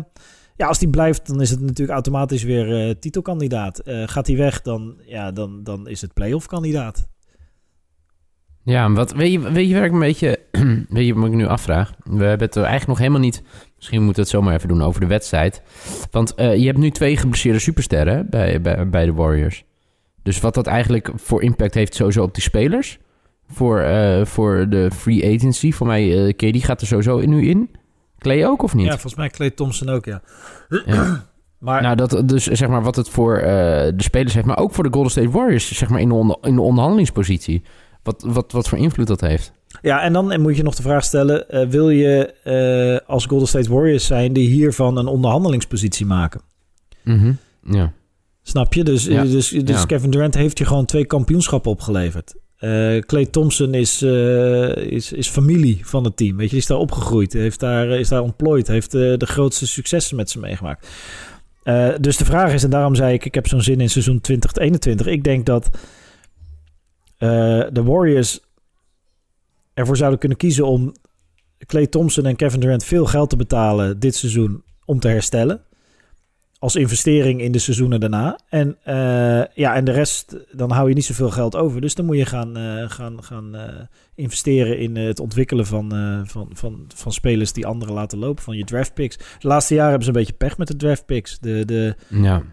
ja, 0.55 0.67
als 0.67 0.79
die 0.79 0.89
blijft, 0.89 1.27
dan 1.27 1.41
is 1.41 1.49
het 1.49 1.59
natuurlijk 1.59 1.89
automatisch 1.89 2.43
weer 2.43 2.99
titelkandidaat. 2.99 3.81
Gaat 3.85 4.27
hij 4.27 4.35
weg, 4.35 4.61
dan, 4.61 4.95
ja, 5.05 5.31
dan, 5.31 5.63
dan 5.63 5.87
is 5.87 6.01
het 6.01 6.13
playoff 6.13 6.45
kandidaat. 6.45 7.07
Ja, 8.67 8.91
wat, 8.91 9.13
weet, 9.13 9.31
je, 9.31 9.51
weet 9.51 9.67
je 9.67 9.73
waar 9.73 9.85
ik 9.85 9.91
een 9.91 9.99
beetje... 9.99 10.39
weet 10.89 11.05
je 11.05 11.13
wat 11.13 11.27
ik 11.27 11.33
nu 11.33 11.45
afvraag? 11.45 11.91
We 12.03 12.23
hebben 12.23 12.47
het 12.47 12.55
er 12.55 12.63
eigenlijk 12.63 12.87
nog 12.87 12.97
helemaal 12.97 13.19
niet... 13.19 13.43
Misschien 13.75 14.03
moeten 14.03 14.15
we 14.15 14.21
het 14.21 14.29
zomaar 14.29 14.55
even 14.55 14.67
doen 14.67 14.81
over 14.81 15.01
de 15.01 15.07
wedstrijd. 15.07 15.61
Want 16.11 16.35
eh, 16.35 16.55
je 16.55 16.65
hebt 16.65 16.77
nu 16.77 16.89
twee 16.89 17.17
geblesseerde 17.17 17.59
supersterren 17.59 18.29
bij, 18.29 18.61
bij, 18.61 18.89
bij 18.89 19.05
de 19.05 19.13
Warriors. 19.13 19.63
Dus 20.23 20.39
wat 20.39 20.53
dat 20.53 20.67
eigenlijk 20.67 21.11
voor 21.15 21.43
impact 21.43 21.73
heeft 21.73 21.95
sowieso 21.95 22.23
op 22.23 22.33
die 22.33 22.43
spelers. 22.43 22.99
Voor, 23.49 23.79
eh, 23.79 24.25
voor 24.25 24.69
de 24.69 24.91
free 24.91 25.35
agency. 25.35 25.71
Voor 25.71 25.87
mij, 25.87 26.33
KD 26.33 26.63
gaat 26.63 26.81
er 26.81 26.87
sowieso 26.87 27.19
nu 27.19 27.47
in. 27.47 27.69
Clay 28.19 28.45
ook 28.45 28.63
of 28.63 28.75
niet? 28.75 28.85
Ja, 28.85 28.91
volgens 28.91 29.15
mij 29.15 29.29
Clay 29.29 29.49
Thompson 29.49 29.89
ook, 29.89 30.05
ja. 30.05 30.21
Ja. 30.85 31.25
Maar 31.59 31.81
Nou, 31.81 31.95
dat, 31.95 32.23
dus 32.25 32.45
zeg 32.45 32.69
maar 32.69 32.83
wat 32.83 32.95
het 32.95 33.09
voor 33.09 33.37
de 33.37 33.93
spelers 33.97 34.33
heeft, 34.33 34.45
maar 34.45 34.57
ook 34.57 34.73
voor 34.73 34.83
de 34.83 34.93
Golden 34.93 35.11
State 35.11 35.29
Warriors, 35.29 35.71
zeg 35.71 35.89
maar 35.89 35.99
in 35.99 36.07
de, 36.07 36.13
onder, 36.13 36.37
in 36.41 36.55
de 36.55 36.61
onderhandelingspositie. 36.61 37.63
Wat, 38.07 38.23
wat, 38.27 38.51
wat 38.51 38.69
voor 38.69 38.77
invloed 38.77 39.07
dat 39.07 39.21
heeft. 39.21 39.51
Ja, 39.81 40.01
en 40.01 40.13
dan 40.13 40.41
moet 40.41 40.57
je 40.57 40.63
nog 40.63 40.75
de 40.75 40.81
vraag 40.81 41.03
stellen: 41.03 41.49
eh, 41.49 41.67
wil 41.67 41.89
je 41.89 42.33
eh, 42.43 43.09
als 43.09 43.25
Golden 43.25 43.47
State 43.47 43.73
Warriors 43.73 44.05
zijn 44.05 44.33
die 44.33 44.49
hiervan 44.49 44.97
een 44.97 45.07
onderhandelingspositie 45.07 46.05
maken? 46.05 46.41
Mhm. 47.03 47.31
Ja. 47.63 47.93
Snap 48.43 48.73
je? 48.73 48.83
Dus, 48.83 49.05
Ja. 49.05 49.23
dus, 49.23 49.49
dus 49.49 49.79
Ja. 49.79 49.85
Kevin 49.85 50.09
Durant 50.09 50.33
heeft 50.33 50.57
je 50.57 50.65
gewoon 50.65 50.85
twee 50.85 51.05
kampioenschappen 51.05 51.71
opgeleverd. 51.71 52.35
Eh 52.57 52.97
Clay 52.97 53.25
Thompson 53.25 53.73
is, 53.73 54.01
is, 54.01 55.11
is 55.11 55.27
familie 55.29 55.79
van 55.83 56.03
het 56.03 56.17
team. 56.17 56.35
Weet 56.37 56.45
je, 56.45 56.51
die 56.51 56.59
is 56.59 56.65
daar 56.65 56.77
opgegroeid, 56.77 57.33
heeft 57.33 57.59
daar, 57.59 57.87
is 57.87 58.07
daar 58.07 58.21
ontplooid, 58.21 58.67
heeft 58.67 58.91
de 58.91 59.25
grootste 59.25 59.67
successen 59.67 60.15
met 60.15 60.29
ze 60.29 60.39
meegemaakt. 60.39 60.87
Dus 61.99 62.17
de 62.17 62.25
vraag 62.25 62.53
is, 62.53 62.63
en 62.63 62.69
daarom 62.69 62.95
zei 62.95 63.13
ik, 63.13 63.25
ik 63.25 63.33
heb 63.33 63.47
zo'n 63.47 63.61
zin 63.61 63.81
in 63.81 63.89
seizoen 63.89 64.21
2021. 64.21 65.07
Ik 65.07 65.23
denk 65.23 65.45
dat 65.45 65.69
de 67.17 67.83
Warriors 67.83 68.39
ervoor 69.73 69.97
zouden 69.97 70.19
kunnen 70.19 70.37
kiezen 70.37 70.67
om 70.67 70.93
Clay 71.65 71.87
Thompson 71.87 72.25
en 72.25 72.35
Kevin 72.35 72.59
Durant 72.59 72.83
veel 72.83 73.05
geld 73.05 73.29
te 73.29 73.35
betalen 73.35 73.99
dit 73.99 74.15
seizoen 74.15 74.63
om 74.85 74.99
te 74.99 75.07
herstellen. 75.07 75.61
Als 76.59 76.75
investering 76.75 77.41
in 77.41 77.51
de 77.51 77.59
seizoenen 77.59 77.99
daarna. 77.99 78.39
En, 78.49 78.77
eh, 78.83 79.43
ja, 79.55 79.75
en 79.75 79.85
de 79.85 79.91
rest, 79.91 80.35
dan 80.51 80.71
hou 80.71 80.89
je 80.89 80.95
niet 80.95 81.05
zoveel 81.05 81.29
geld 81.29 81.55
over. 81.55 81.81
Dus 81.81 81.95
dan 81.95 82.05
moet 82.05 82.17
je 82.17 82.25
gaan, 82.25 82.57
eh, 82.57 82.89
gaan, 82.89 83.23
gaan 83.23 83.55
eh, 83.55 83.75
investeren 84.15 84.79
in 84.79 84.97
eh, 84.97 85.05
het 85.05 85.19
ontwikkelen 85.19 85.65
van, 85.65 85.95
eh, 85.95 86.21
van, 86.23 86.49
van, 86.53 86.85
van 86.95 87.11
spelers 87.11 87.53
die 87.53 87.65
anderen 87.65 87.93
laten 87.93 88.17
lopen. 88.17 88.43
Van 88.43 88.57
je 88.57 88.63
draft 88.63 88.93
picks. 88.93 89.17
De 89.17 89.47
laatste 89.47 89.73
jaren 89.73 89.89
hebben 89.89 90.07
ze 90.07 90.13
een 90.13 90.19
beetje 90.19 90.37
pech 90.37 90.57
met 90.57 90.67
de 90.67 90.75
draft 90.75 91.05
picks. 91.05 91.39
De, 91.39 91.65
de, 91.65 91.95
Ja. 92.07 92.43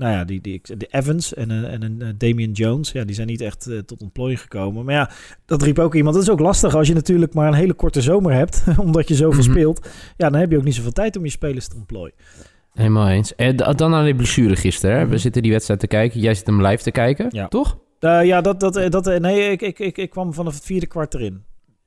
Eh, 0.00 0.06
nou 0.06 0.18
ja, 0.18 0.24
die, 0.24 0.40
die, 0.40 0.60
de 0.76 0.86
Evans 0.90 1.34
en 1.34 1.50
een, 1.50 1.64
en 1.64 1.82
een 1.82 2.02
eh, 2.02 2.08
Damian 2.16 2.50
Jones, 2.52 2.92
ja, 2.92 3.04
die 3.04 3.14
zijn 3.14 3.26
niet 3.26 3.40
echt 3.40 3.66
eh, 3.66 3.78
tot 3.78 4.00
ontplooiing 4.02 4.40
gekomen. 4.40 4.84
Maar 4.84 4.94
ja, 4.94 5.10
dat 5.46 5.62
riep 5.62 5.78
ook 5.78 5.94
iemand. 5.94 6.14
Dat 6.14 6.24
is 6.24 6.30
ook 6.30 6.40
lastig 6.40 6.74
als 6.74 6.88
je 6.88 6.94
natuurlijk 6.94 7.34
maar 7.34 7.48
een 7.48 7.54
hele 7.54 7.72
korte 7.74 8.00
zomer 8.00 8.32
hebt, 8.32 8.64
omdat 8.86 9.08
je 9.08 9.14
zoveel 9.14 9.42
Mhm. 9.42 9.50
speelt. 9.50 9.88
Ja, 10.16 10.30
dan 10.30 10.40
heb 10.40 10.50
je 10.50 10.56
ook 10.56 10.64
niet 10.64 10.74
zoveel 10.74 10.92
tijd 10.92 11.16
om 11.16 11.24
je 11.24 11.30
spelers 11.30 11.68
te 11.68 11.76
ontplooien. 11.76 12.14
Helemaal 12.72 13.08
eens. 13.08 13.34
En 13.34 13.56
da- 13.56 13.72
dan 13.72 13.94
aan 13.94 14.04
die 14.04 14.14
blessure 14.14 14.56
gisteren. 14.56 14.96
hè. 14.96 15.02
We 15.02 15.08
Mhm. 15.08 15.18
zitten 15.18 15.42
die 15.42 15.50
wedstrijd 15.52 15.80
te 15.80 15.86
kijken. 15.86 16.20
Jij 16.20 16.34
zit 16.34 16.46
hem 16.46 16.66
live 16.66 16.82
te 16.82 16.90
kijken, 16.90 17.26
Ja. 17.30 17.48
toch? 17.48 17.78
Eh, 17.98 18.24
ja, 18.24 18.40
dat, 18.40 18.60
dat, 18.60 18.76
eh, 18.76 18.90
dat, 18.90 19.06
eh, 19.06 19.18
nee, 19.20 19.50
ik, 19.50 19.62
ik, 19.62 19.78
ik, 19.78 19.98
ik 19.98 20.10
kwam 20.10 20.34
vanaf 20.34 20.54
het 20.54 20.64
vierde 20.64 20.86
kwart 20.86 21.14
erin. 21.14 21.42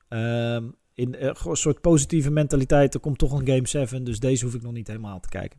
Ehm, 0.08 0.64
in 0.94 1.14
eh, 1.14 1.30
een 1.44 1.56
soort 1.56 1.80
positieve 1.80 2.30
mentaliteit. 2.30 2.94
Er 2.94 3.00
komt 3.00 3.18
toch 3.18 3.32
een 3.40 3.46
Game 3.46 3.66
7, 3.68 4.04
dus 4.04 4.18
deze 4.20 4.44
hoef 4.44 4.54
ik 4.54 4.62
nog 4.62 4.72
niet 4.72 4.86
helemaal 4.86 5.20
te 5.20 5.28
kijken. 5.28 5.58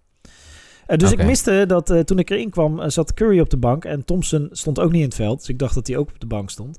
Eh, 0.87 0.97
dus 0.97 1.11
ik 1.11 1.25
miste 1.25 1.65
dat 1.67 1.89
eh, 1.89 1.99
toen 1.99 2.19
ik 2.19 2.29
erin 2.29 2.49
kwam, 2.49 2.79
eh, 2.79 2.89
zat 2.89 3.13
Curry 3.13 3.39
op 3.39 3.49
de 3.49 3.57
bank. 3.57 3.85
En 3.85 4.05
Thompson 4.05 4.49
stond 4.51 4.79
ook 4.79 4.91
niet 4.91 5.01
in 5.01 5.07
het 5.07 5.15
veld. 5.15 5.39
Dus 5.39 5.49
ik 5.49 5.59
dacht 5.59 5.73
dat 5.75 5.87
hij 5.87 5.97
ook 5.97 6.09
op 6.09 6.19
de 6.19 6.25
bank 6.25 6.49
stond. 6.49 6.77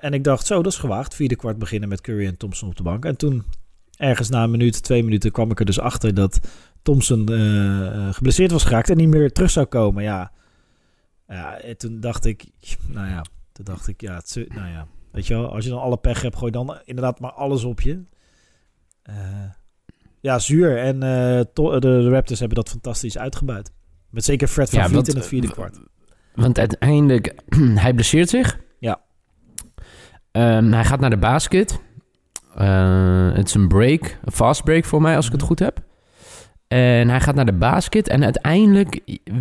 En 0.00 0.12
ik 0.12 0.24
dacht, 0.24 0.46
zo, 0.46 0.62
dat 0.62 0.72
is 0.72 0.78
gewaagd. 0.78 1.14
Vierde 1.14 1.36
kwart 1.36 1.58
beginnen 1.58 1.88
met 1.88 2.00
Curry 2.00 2.26
en 2.26 2.36
Thompson 2.36 2.68
op 2.68 2.76
de 2.76 2.82
bank. 2.82 3.04
En 3.04 3.16
toen 3.16 3.44
ergens 3.96 4.28
na 4.28 4.42
een 4.42 4.50
minuut, 4.50 4.82
twee 4.82 5.04
minuten 5.04 5.32
kwam 5.32 5.50
ik 5.50 5.58
er 5.58 5.64
dus 5.64 5.80
achter 5.80 6.14
dat 6.14 6.40
Thompson 6.82 7.28
geblesseerd 8.12 8.50
was 8.50 8.64
geraakt 8.64 8.90
en 8.90 8.96
niet 8.96 9.08
meer 9.08 9.32
terug 9.32 9.50
zou 9.50 9.66
komen. 9.66 10.02
Ja, 10.02 10.32
ja 11.28 11.60
en 11.60 11.76
toen 11.76 12.00
dacht 12.00 12.24
ik, 12.24 12.44
nou 12.88 13.08
ja, 13.08 13.24
toen 13.52 13.64
dacht 13.64 13.88
ik, 13.88 14.00
ja, 14.00 14.14
het, 14.14 14.46
nou 14.48 14.68
ja, 14.68 14.86
weet 15.12 15.26
je 15.26 15.34
wel, 15.34 15.52
als 15.52 15.64
je 15.64 15.70
dan 15.70 15.80
alle 15.80 15.96
pech 15.96 16.22
hebt, 16.22 16.36
gooi 16.36 16.52
dan 16.52 16.78
inderdaad 16.84 17.20
maar 17.20 17.32
alles 17.32 17.64
op 17.64 17.80
je. 17.80 18.02
Eh, 19.02 19.14
ja, 20.22 20.38
zuur. 20.38 20.78
En 20.78 20.94
eh, 20.94 21.40
de, 21.52 21.76
de 21.78 22.08
Raptors 22.08 22.38
hebben 22.38 22.56
dat 22.56 22.68
fantastisch 22.68 23.18
uitgebuit. 23.18 23.72
Met 24.10 24.24
zeker 24.24 24.48
Fred 24.48 24.70
van 24.70 24.78
Ja, 24.78 24.88
Vliet 24.88 25.08
in 25.08 25.16
het 25.16 25.26
vierde 25.26 25.50
kwart. 25.50 25.80
Want 26.34 26.58
uiteindelijk, 26.58 27.34
hij 27.84 27.94
blesseert 27.94 28.28
zich. 28.28 28.58
Ja. 28.78 29.00
Ehm, 30.30 30.72
hij 30.72 30.84
gaat 30.84 31.00
naar 31.00 31.10
de 31.10 31.16
basket. 31.16 31.80
Eh, 32.54 33.32
het 33.32 33.48
is 33.48 33.54
een 33.54 33.68
break, 33.68 34.18
een 34.24 34.32
fast 34.32 34.64
break 34.64 34.84
voor 34.84 35.02
mij, 35.02 35.16
als 35.16 35.26
ik 35.26 35.32
het 35.32 35.42
goed 35.42 35.58
heb. 35.58 35.80
En 36.68 37.08
hij 37.08 37.20
gaat 37.20 37.34
naar 37.34 37.46
de 37.46 37.52
basket. 37.52 38.08
En 38.08 38.24
uiteindelijk, 38.24 39.00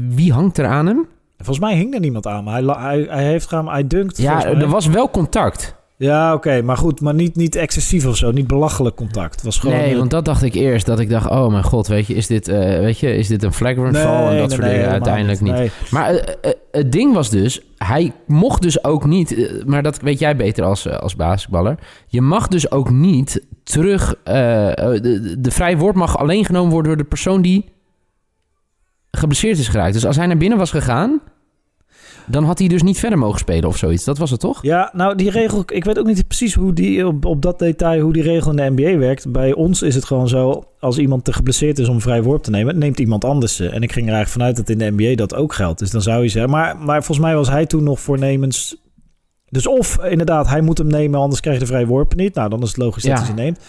wie 0.09 0.33
hangt 0.33 0.57
er 0.57 0.65
aan 0.65 0.85
hem? 0.85 1.07
Volgens 1.37 1.59
mij 1.59 1.75
hing 1.75 1.93
er 1.93 1.99
niemand 1.99 2.27
aan, 2.27 2.43
maar 2.43 2.53
hij, 2.53 2.63
hij, 2.63 3.05
hij 3.09 3.25
heeft 3.25 3.47
gaan, 3.47 3.67
hij 3.67 3.87
dunkt. 3.87 4.17
Ja, 4.17 4.45
er 4.45 4.67
was 4.67 4.87
wel 4.87 5.09
contact. 5.09 5.75
Ja, 6.01 6.33
oké, 6.33 6.61
maar 6.61 6.77
goed, 6.77 7.01
maar 7.01 7.13
niet, 7.13 7.35
niet 7.35 7.55
excessief 7.55 8.05
of 8.05 8.17
zo, 8.17 8.31
niet 8.31 8.47
belachelijk 8.47 8.95
contact. 8.95 9.35
Het 9.35 9.43
was 9.43 9.59
gewoon. 9.59 9.77
nee, 9.77 9.97
want 9.97 10.11
dat 10.11 10.25
dacht 10.25 10.43
ik 10.43 10.53
eerst. 10.53 10.85
Dat 10.85 10.99
ik 10.99 11.09
dacht, 11.09 11.29
oh 11.29 11.47
mijn 11.47 11.63
god, 11.63 11.87
weet 11.87 12.07
je, 12.07 12.13
is 12.13 12.27
dit, 12.27 12.47
eh, 12.47 12.59
weet 12.59 12.99
je, 12.99 13.15
is 13.15 13.27
dit 13.27 13.43
een 13.43 13.53
flagrant 13.53 13.91
nee, 13.91 14.01
fall? 14.01 14.27
En 14.29 14.37
dat 14.37 14.47
nee, 14.47 14.49
soort 14.49 14.61
nee, 14.61 14.73
dingen. 14.73 14.89
Uiteindelijk 14.89 15.41
niet. 15.41 15.71
Maar 15.91 16.09
eh, 16.09 16.33
eh, 16.41 16.51
het 16.71 16.91
ding 16.91 17.13
was 17.13 17.29
dus, 17.29 17.61
hij 17.77 18.13
mocht 18.27 18.61
dus 18.61 18.83
ook 18.83 19.05
niet, 19.05 19.63
maar 19.65 19.83
dat 19.83 19.99
weet 19.99 20.19
jij 20.19 20.35
beter 20.35 20.63
als, 20.63 20.89
als 20.89 21.15
basketballer. 21.15 21.77
Je 22.07 22.21
mag 22.21 22.47
dus 22.47 22.71
ook 22.71 22.89
niet 22.89 23.45
terug, 23.63 24.15
de, 24.23 25.35
de 25.39 25.51
vrije 25.51 25.77
woord 25.77 25.95
mag 25.95 26.17
alleen 26.17 26.45
genomen 26.45 26.71
worden 26.71 26.91
door 26.91 27.01
de 27.01 27.09
persoon 27.09 27.41
die 27.41 27.65
geblesseerd 29.11 29.57
is 29.57 29.67
geraakt. 29.67 29.93
Dus 29.93 30.05
als 30.05 30.15
hij 30.15 30.27
naar 30.27 30.37
binnen 30.37 30.57
was 30.57 30.71
gegaan, 30.71 31.21
dan 32.25 32.43
had 32.43 32.59
hij 32.59 32.67
dus 32.67 32.81
niet 32.83 32.99
verder 32.99 33.17
mogen 33.19 33.39
spelen 33.39 33.69
of 33.69 33.77
zoiets. 33.77 34.03
Dat 34.03 34.17
was 34.17 34.31
het 34.31 34.39
toch? 34.39 34.61
Ja, 34.63 34.89
nou 34.93 35.15
die 35.15 35.29
regel, 35.29 35.63
ik 35.65 35.83
weet 35.83 35.99
ook 35.99 36.05
niet 36.05 36.27
precies 36.27 36.53
hoe 36.53 36.73
die 36.73 37.07
op, 37.07 37.25
op 37.25 37.41
dat 37.41 37.59
detail 37.59 38.01
hoe 38.01 38.13
die 38.13 38.23
regel 38.23 38.49
in 38.51 38.55
de 38.55 38.81
NBA 38.83 38.97
werkt. 38.97 39.31
Bij 39.31 39.53
ons 39.53 39.81
is 39.81 39.95
het 39.95 40.05
gewoon 40.05 40.27
zo, 40.27 40.63
als 40.79 40.97
iemand 40.97 41.23
te 41.23 41.33
geblesseerd 41.33 41.79
is 41.79 41.87
om 41.87 42.01
vrij 42.01 42.23
worp 42.23 42.43
te 42.43 42.49
nemen, 42.49 42.77
neemt 42.77 42.99
iemand 42.99 43.25
anders 43.25 43.55
ze. 43.55 43.69
En 43.69 43.81
ik 43.83 43.91
ging 43.91 44.07
er 44.07 44.13
eigenlijk 44.13 44.29
vanuit 44.29 44.55
dat 44.55 44.69
in 44.69 44.77
de 44.77 45.03
NBA 45.03 45.15
dat 45.15 45.35
ook 45.35 45.53
geldt. 45.53 45.79
Dus 45.79 45.91
dan 45.91 46.01
zou 46.01 46.23
je 46.23 46.29
zeggen, 46.29 46.51
maar, 46.51 46.77
maar 46.77 47.03
volgens 47.03 47.27
mij 47.27 47.35
was 47.35 47.49
hij 47.49 47.65
toen 47.65 47.83
nog 47.83 47.99
voornemens. 47.99 48.75
Dus 49.49 49.67
of 49.67 50.03
inderdaad, 50.03 50.47
hij 50.47 50.61
moet 50.61 50.77
hem 50.77 50.87
nemen, 50.87 51.19
anders 51.19 51.41
krijg 51.41 51.57
je 51.57 51.63
de 51.63 51.69
vrije 51.71 51.85
worpen 51.85 52.17
niet. 52.17 52.33
Nou, 52.35 52.49
dan 52.49 52.61
is 52.61 52.67
het 52.67 52.77
logisch 52.77 53.03
dat 53.03 53.11
Ja. 53.11 53.17
hij 53.17 53.27
ze 53.27 53.33
neemt. 53.33 53.59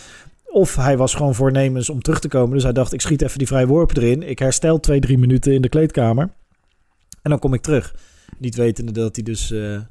Of 0.44 0.76
hij 0.76 0.96
was 0.96 1.14
gewoon 1.14 1.34
voornemens 1.34 1.90
om 1.90 2.02
terug 2.02 2.20
te 2.20 2.28
komen. 2.28 2.54
Dus 2.54 2.62
hij 2.62 2.72
dacht, 2.72 2.92
ik 2.92 3.00
schiet 3.00 3.22
even 3.22 3.38
die 3.38 3.46
vrije 3.46 3.66
worpen 3.66 3.96
erin. 4.02 4.28
Ik 4.28 4.38
herstel 4.38 4.80
twee, 4.80 5.00
drie 5.00 5.18
minuten 5.18 5.52
in 5.52 5.62
de 5.62 5.68
kleedkamer. 5.68 6.30
En 7.22 7.30
dan 7.30 7.38
kom 7.38 7.54
ik 7.54 7.60
terug. 7.62 7.94
Niet 8.42 8.54
wetende 8.54 8.92
dat 8.92 9.16
hij 9.16 9.24
dus 9.24 9.50
eh, 9.50 9.74
eh, 9.74 9.82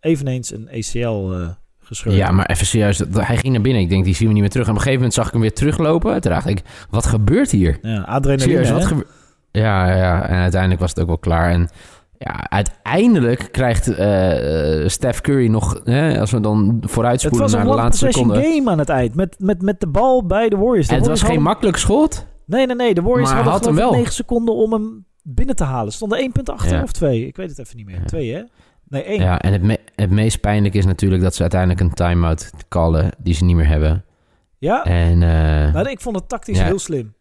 eveneens 0.00 0.52
een 0.52 0.68
ACL 0.68 1.32
eh 1.32 1.48
gescheurd 1.78 2.16
Ja, 2.16 2.30
maar 2.30 2.46
even 2.46 2.66
serieus, 2.66 3.02
hij 3.12 3.36
ging 3.36 3.52
naar 3.52 3.62
binnen. 3.62 3.82
Ik 3.82 3.88
denk, 3.88 4.04
die 4.04 4.14
zien 4.14 4.26
we 4.26 4.32
niet 4.32 4.42
meer 4.42 4.50
terug. 4.50 4.66
En 4.66 4.72
op 4.72 4.76
een 4.76 4.82
gegeven 4.82 5.02
moment 5.02 5.18
zag 5.18 5.26
ik 5.26 5.32
hem 5.32 5.40
weer 5.40 5.54
teruglopen. 5.54 6.20
Toen 6.20 6.32
dacht 6.32 6.46
ik, 6.46 6.62
wat 6.90 7.06
gebeurt 7.06 7.50
hier? 7.50 7.78
Ja, 7.82 8.00
adrenaline. 8.00 8.40
Serieus, 8.40 8.70
wat 8.70 8.84
gebeurt... 8.84 9.08
Ja, 9.50 9.96
ja, 9.96 10.28
en 10.28 10.36
uiteindelijk 10.36 10.80
was 10.80 10.90
het 10.90 11.00
ook 11.00 11.06
wel 11.06 11.18
klaar. 11.18 11.50
En 11.50 11.68
ja, 12.18 12.48
uiteindelijk 12.48 13.48
krijgt 13.52 13.88
eh 13.88 14.88
Steph 14.88 15.20
Curry 15.20 15.48
nog... 15.48 15.80
Hè, 15.84 16.20
als 16.20 16.30
we 16.30 16.40
dan 16.40 16.78
het 16.80 16.90
vooruitspoelen 16.90 17.40
was 17.40 17.52
naar 17.52 17.60
een 17.60 17.66
de 17.66 17.74
laatste 17.74 18.06
seconde... 18.10 18.42
game 18.42 18.70
aan 18.70 18.78
het 18.78 18.88
eind. 18.88 19.14
Met, 19.14 19.36
met, 19.38 19.62
met 19.62 19.80
de 19.80 19.86
bal 19.86 20.26
bij 20.26 20.48
de 20.48 20.56
Warriors. 20.56 20.86
De 20.86 20.92
En 20.92 20.98
het 20.98 21.08
was 21.08 21.18
geen 21.18 21.26
hadden- 21.28 21.44
makkelijk 21.44 21.76
schot. 21.76 22.26
Nee, 22.46 22.66
nee, 22.66 22.76
nee. 22.76 22.94
De 22.94 23.02
Warriors 23.02 23.30
Maar 23.30 23.42
hadden 23.42 23.52
had 23.52 23.64
hem 23.64 23.74
wel. 23.74 23.92
9 23.92 24.12
seconden 24.12 24.54
om 24.54 24.72
hem 24.72 25.06
binnen 25.28 25.56
te 25.56 25.64
halen. 25.64 25.92
Stonden 25.92 26.18
één 26.18 26.32
punt 26.32 26.48
achter 26.50 26.76
Ja. 26.76 26.82
of 26.82 26.92
twee? 26.92 27.26
Ik 27.26 27.36
weet 27.36 27.48
het 27.48 27.58
even 27.58 27.76
niet 27.76 27.86
meer. 27.86 27.98
Ja. 27.98 28.04
Twee, 28.04 28.34
hè? 28.34 28.42
Nee, 28.88 29.02
één. 29.02 29.20
Ja, 29.20 29.38
en 29.40 29.52
het, 29.52 29.62
me- 29.62 29.80
het 29.94 30.10
meest 30.10 30.40
pijnlijk 30.40 30.74
is 30.74 30.84
natuurlijk 30.84 31.22
dat 31.22 31.34
ze 31.34 31.40
uiteindelijk 31.40 31.80
een 31.80 31.94
time-out 31.94 32.50
callen 32.68 33.10
die 33.18 33.34
ze 33.34 33.44
niet 33.44 33.56
meer 33.56 33.66
hebben. 33.68 34.04
Ja? 34.58 34.84
En 34.84 35.18
Nou, 35.18 35.90
ik 35.90 36.00
vond 36.00 36.16
het 36.16 36.28
tactisch 36.28 36.58
Ja. 36.58 36.64
heel 36.64 36.78
slim. 36.78 37.14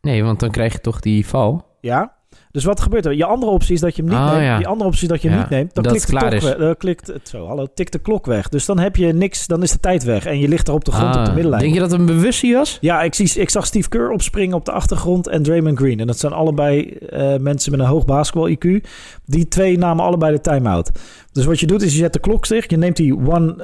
nee, 0.00 0.24
want 0.24 0.40
dan 0.40 0.50
krijg 0.50 0.72
je 0.72 0.80
toch 0.80 1.00
die 1.00 1.26
val. 1.26 1.76
Ja? 1.80 2.16
Dus 2.52 2.64
wat 2.64 2.80
gebeurt 2.80 3.06
er? 3.06 3.14
Je 3.14 3.24
andere 3.24 3.52
optie 3.52 3.74
is 3.74 3.80
dat 3.80 3.96
je 3.96 4.02
hem 4.02 4.10
niet 4.10 4.20
Oh, 4.20 4.30
neemt. 4.30 4.44
ja. 4.44 4.56
Die 4.56 4.66
andere 4.66 4.88
optie 4.88 5.02
is 5.02 5.08
dat 5.08 5.22
je 5.22 5.28
hem 5.28 5.36
Ja, 5.36 5.42
niet 5.42 5.50
neemt. 5.52 5.74
Dan 5.74 5.82
dat 5.84 5.92
klikt, 5.92 6.20
het 6.22 6.30
de 6.30 6.36
is. 6.36 6.56
weg. 6.56 6.76
Klikt 6.76 7.06
het 7.06 7.28
zo, 7.28 7.46
hallo, 7.46 7.66
tikt 7.74 7.92
de 7.92 7.98
klok 7.98 8.26
weg. 8.26 8.48
Dus 8.48 8.66
dan 8.66 8.78
heb 8.78 8.96
je 8.96 9.12
niks, 9.12 9.46
dan 9.46 9.62
is 9.62 9.70
de 9.70 9.80
tijd 9.80 10.04
weg. 10.04 10.26
En 10.26 10.38
je 10.38 10.48
ligt 10.48 10.68
er 10.68 10.74
op 10.74 10.84
de 10.84 10.92
grond 10.92 11.06
op 11.16 11.22
de 11.24 11.28
Ah, 11.28 11.34
middenlijn. 11.34 11.62
Denk 11.62 11.74
je 11.74 11.80
dat 11.80 11.90
het 11.90 12.00
een 12.00 12.06
bewustie 12.06 12.54
was? 12.54 12.78
Ja, 12.80 13.02
ik, 13.02 13.14
zie, 13.14 13.40
ik 13.40 13.50
zag 13.50 13.66
Steve 13.66 13.88
Kerr 13.88 14.10
opspringen 14.10 14.56
op 14.56 14.64
de 14.64 14.72
achtergrond 14.72 15.28
en 15.28 15.42
Draymond 15.42 15.78
Green. 15.78 16.00
En 16.00 16.06
dat 16.06 16.18
zijn 16.18 16.32
allebei 16.32 16.82
eh, 16.90 17.36
mensen 17.36 17.70
met 17.70 17.80
een 17.80 17.86
hoog 17.86 18.04
basketbal-IQ. 18.04 18.80
Die 19.24 19.48
twee 19.48 19.78
namen 19.78 20.04
allebei 20.04 20.32
de 20.34 20.40
time-out. 20.40 20.90
Dus 21.32 21.44
wat 21.44 21.60
je 21.60 21.66
doet 21.66 21.82
is 21.82 21.92
je 21.92 21.98
zet 21.98 22.12
de 22.12 22.18
klok 22.20 22.44
stil. 22.44 22.62
Je 22.66 22.76
neemt 22.76 22.96
die 22.96 23.16
one... 23.16 23.62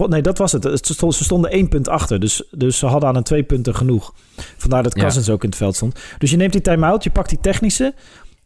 eh, 0.00 0.08
nee, 0.08 0.22
dat 0.22 0.38
was 0.38 0.52
het. 0.52 0.86
Ze 0.86 1.24
stonden 1.24 1.50
één 1.50 1.68
punt 1.68 1.88
achter. 1.88 2.20
Dus, 2.20 2.42
dus 2.50 2.78
ze 2.78 2.86
hadden 2.86 3.08
aan 3.08 3.16
een 3.16 3.22
twee 3.22 3.42
punten 3.42 3.74
genoeg. 3.74 4.14
Vandaar 4.56 4.82
dat 4.82 4.94
Ja. 4.94 5.00
Cousins 5.00 5.30
ook 5.30 5.42
in 5.42 5.48
het 5.48 5.58
veld 5.58 5.76
stond. 5.76 5.98
Dus 6.18 6.30
je 6.30 6.36
neemt 6.36 6.52
die 6.52 6.60
time-out, 6.60 7.04
je 7.04 7.10
pakt 7.10 7.28
die 7.28 7.40
technische. 7.40 7.94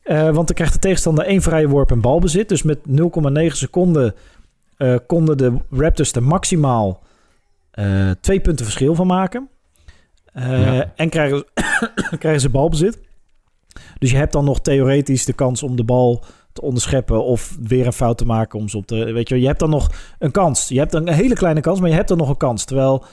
eh, 0.02 0.22
want 0.22 0.34
dan 0.46 0.54
krijgt 0.54 0.72
de 0.72 0.78
tegenstander 0.78 1.24
één 1.24 1.42
vrije 1.42 1.68
worp 1.68 1.90
en 1.90 2.00
balbezit. 2.00 2.48
Dus 2.48 2.62
met 2.62 2.78
0,9 2.88 3.46
seconden 3.46 4.14
eh, 4.76 4.94
konden 5.06 5.36
de 5.38 5.56
Raptors 5.70 6.12
er 6.12 6.22
maximaal 6.22 7.02
twee 8.20 8.40
punten 8.40 8.64
verschil 8.64 8.94
van 8.94 9.06
maken. 9.06 9.48
Ja. 10.34 10.92
En 10.96 11.08
krijgen, 11.08 11.44
krijgen 12.18 12.40
ze 12.40 12.48
balbezit. 12.48 12.98
Dus 13.98 14.10
je 14.10 14.16
hebt 14.16 14.32
dan 14.32 14.44
nog 14.44 14.60
theoretisch 14.60 15.24
de 15.24 15.32
kans 15.32 15.62
om 15.62 15.76
de 15.76 15.84
bal 15.84 16.24
te 16.52 16.60
onderscheppen 16.62 17.24
of 17.24 17.56
weer 17.62 17.86
een 17.86 17.92
fout 17.92 18.18
te 18.18 18.24
maken 18.24 18.58
om 18.58 18.68
ze 18.68 18.76
op 18.76 18.86
te. 18.86 19.12
Weet 19.12 19.28
je, 19.28 19.40
je 19.40 19.46
hebt 19.46 19.58
dan 19.58 19.70
nog 19.70 19.90
een 20.18 20.30
kans. 20.30 20.68
Je 20.68 20.78
hebt 20.78 20.92
dan 20.92 21.08
een 21.08 21.14
hele 21.14 21.34
kleine 21.34 21.60
kans, 21.60 21.80
maar 21.80 21.88
je 21.88 21.94
hebt 21.94 22.08
dan 22.08 22.18
nog 22.18 22.28
een 22.28 22.36
kans. 22.36 22.64
Terwijl 22.64 23.04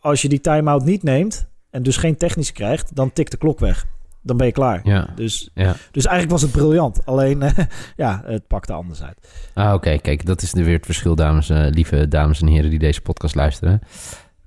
als 0.00 0.22
je 0.22 0.28
die 0.28 0.40
time-out 0.40 0.84
niet 0.84 1.02
neemt 1.02 1.48
en 1.70 1.82
dus 1.82 1.96
geen 1.96 2.16
technische 2.16 2.52
krijgt, 2.52 2.96
dan 2.96 3.12
tikt 3.12 3.30
de 3.30 3.36
klok 3.36 3.58
weg. 3.58 3.86
Dan 4.22 4.36
ben 4.36 4.46
je 4.46 4.52
klaar. 4.52 4.80
Ja. 4.84 5.08
Dus, 5.14 5.50
ja. 5.54 5.74
dus 5.90 6.04
eigenlijk 6.04 6.30
was 6.30 6.42
het 6.42 6.50
briljant. 6.50 7.06
Alleen, 7.06 7.42
ja, 7.96 8.22
het 8.24 8.46
pakte 8.46 8.72
anders 8.72 9.02
uit. 9.02 9.28
Ah, 9.54 9.74
oké. 9.74 9.98
Kijk, 9.98 10.26
dat 10.26 10.42
is 10.42 10.52
weer 10.52 10.76
het 10.76 10.84
verschil, 10.84 11.14
dames, 11.14 11.50
eh, 11.50 11.66
lieve 11.70 12.08
dames 12.08 12.40
en 12.40 12.46
heren 12.46 12.70
die 12.70 12.78
deze 12.78 13.00
podcast 13.00 13.34
luisteren. 13.34 13.80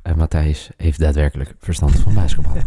Eh, 0.01 0.13
Matthijs 0.13 0.69
heeft 0.77 0.99
daadwerkelijk 0.99 1.55
verstand 1.59 1.99
van 1.99 2.13
basketbal. 2.13 2.53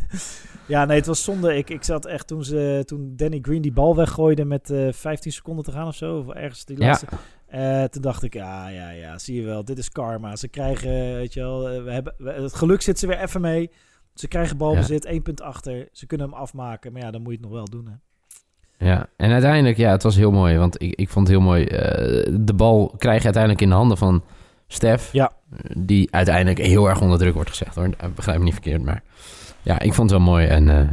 Ja, 0.67 0.85
nee, 0.85 0.97
het 0.97 1.07
was 1.07 1.25
zonde. 1.25 1.57
Ik, 1.57 1.71
ik 1.71 1.83
zat 1.85 2.07
echt 2.07 2.27
toen, 2.27 2.45
ze, 2.45 2.83
toen 2.85 3.13
Danny 3.17 3.39
Green 3.43 3.63
die 3.63 3.73
bal 3.73 3.97
weggooide 3.97 4.45
met 4.45 4.71
eh 4.71 4.89
15 4.93 5.33
seconden 5.33 5.65
te 5.65 5.73
gaan 5.73 5.87
of 5.87 5.95
zo. 5.95 6.19
Of 6.19 6.29
ergens 6.35 6.65
die 6.65 6.79
Ja. 6.81 6.87
laatste. 6.87 7.07
Eh, 7.47 7.85
toen 7.85 8.03
dacht 8.03 8.23
ik, 8.23 8.35
ja, 8.35 8.69
ja, 8.69 8.91
ja, 8.91 9.19
zie 9.19 9.41
je 9.41 9.47
wel. 9.47 9.65
Dit 9.65 9.79
is 9.79 9.91
karma. 9.91 10.37
Ze 10.37 10.49
krijgen, 10.49 10.91
weet 11.15 11.33
je 11.35 11.41
wel, 11.41 11.69
eh, 11.69 11.83
we 11.83 11.93
hebben, 11.93 12.15
we- 12.19 12.31
het 12.33 12.55
geluk 12.55 12.83
zit 12.83 12.99
ze 12.99 13.07
weer 13.07 13.19
even 13.21 13.41
mee. 13.41 13.71
Ze 14.15 14.29
krijgen 14.29 14.57
balbezit, 14.57 15.05
één 15.05 15.23
punt 15.23 15.41
achter. 15.43 15.89
Ze 15.93 16.07
kunnen 16.07 16.27
hem 16.31 16.37
afmaken. 16.39 16.93
Maar 16.93 17.03
ja, 17.03 17.11
dan 17.11 17.23
moet 17.23 17.31
je 17.33 17.39
het 17.39 17.47
nog 17.47 17.55
wel 17.57 17.65
doen, 17.65 17.87
hè. 17.87 17.95
Ja, 18.87 19.09
en 19.17 19.31
uiteindelijk, 19.31 19.77
ja, 19.77 19.91
het 19.91 20.03
was 20.03 20.17
heel 20.17 20.31
mooi. 20.31 20.57
Want 20.59 20.83
ik, 20.83 20.95
ik 20.95 21.09
vond 21.09 21.27
het 21.29 21.37
heel 21.37 21.47
mooi. 21.47 21.65
eh, 21.65 22.37
de 22.41 22.55
bal 22.55 22.95
krijg 22.99 23.19
je 23.19 23.25
uiteindelijk 23.25 23.63
in 23.63 23.69
de 23.69 23.75
handen 23.75 23.97
van 23.97 24.23
Stef. 24.67 25.13
Ja. 25.13 25.33
Die 25.77 26.09
uiteindelijk 26.11 26.59
heel 26.59 26.89
erg 26.89 27.01
onder 27.01 27.19
druk 27.19 27.35
wordt 27.35 27.51
gezegd 27.51 27.75
hoor. 27.75 27.91
Eh, 27.99 28.09
Begrijp 28.15 28.39
me 28.39 28.45
niet 28.45 28.53
verkeerd, 28.53 28.83
maar 28.83 29.03
ja, 29.67 29.79
ik 29.79 29.95
vond 29.95 30.11
het 30.11 30.19
wel 30.19 30.29
mooi. 30.29 30.47
En 30.47 30.69
eh, 30.69 30.93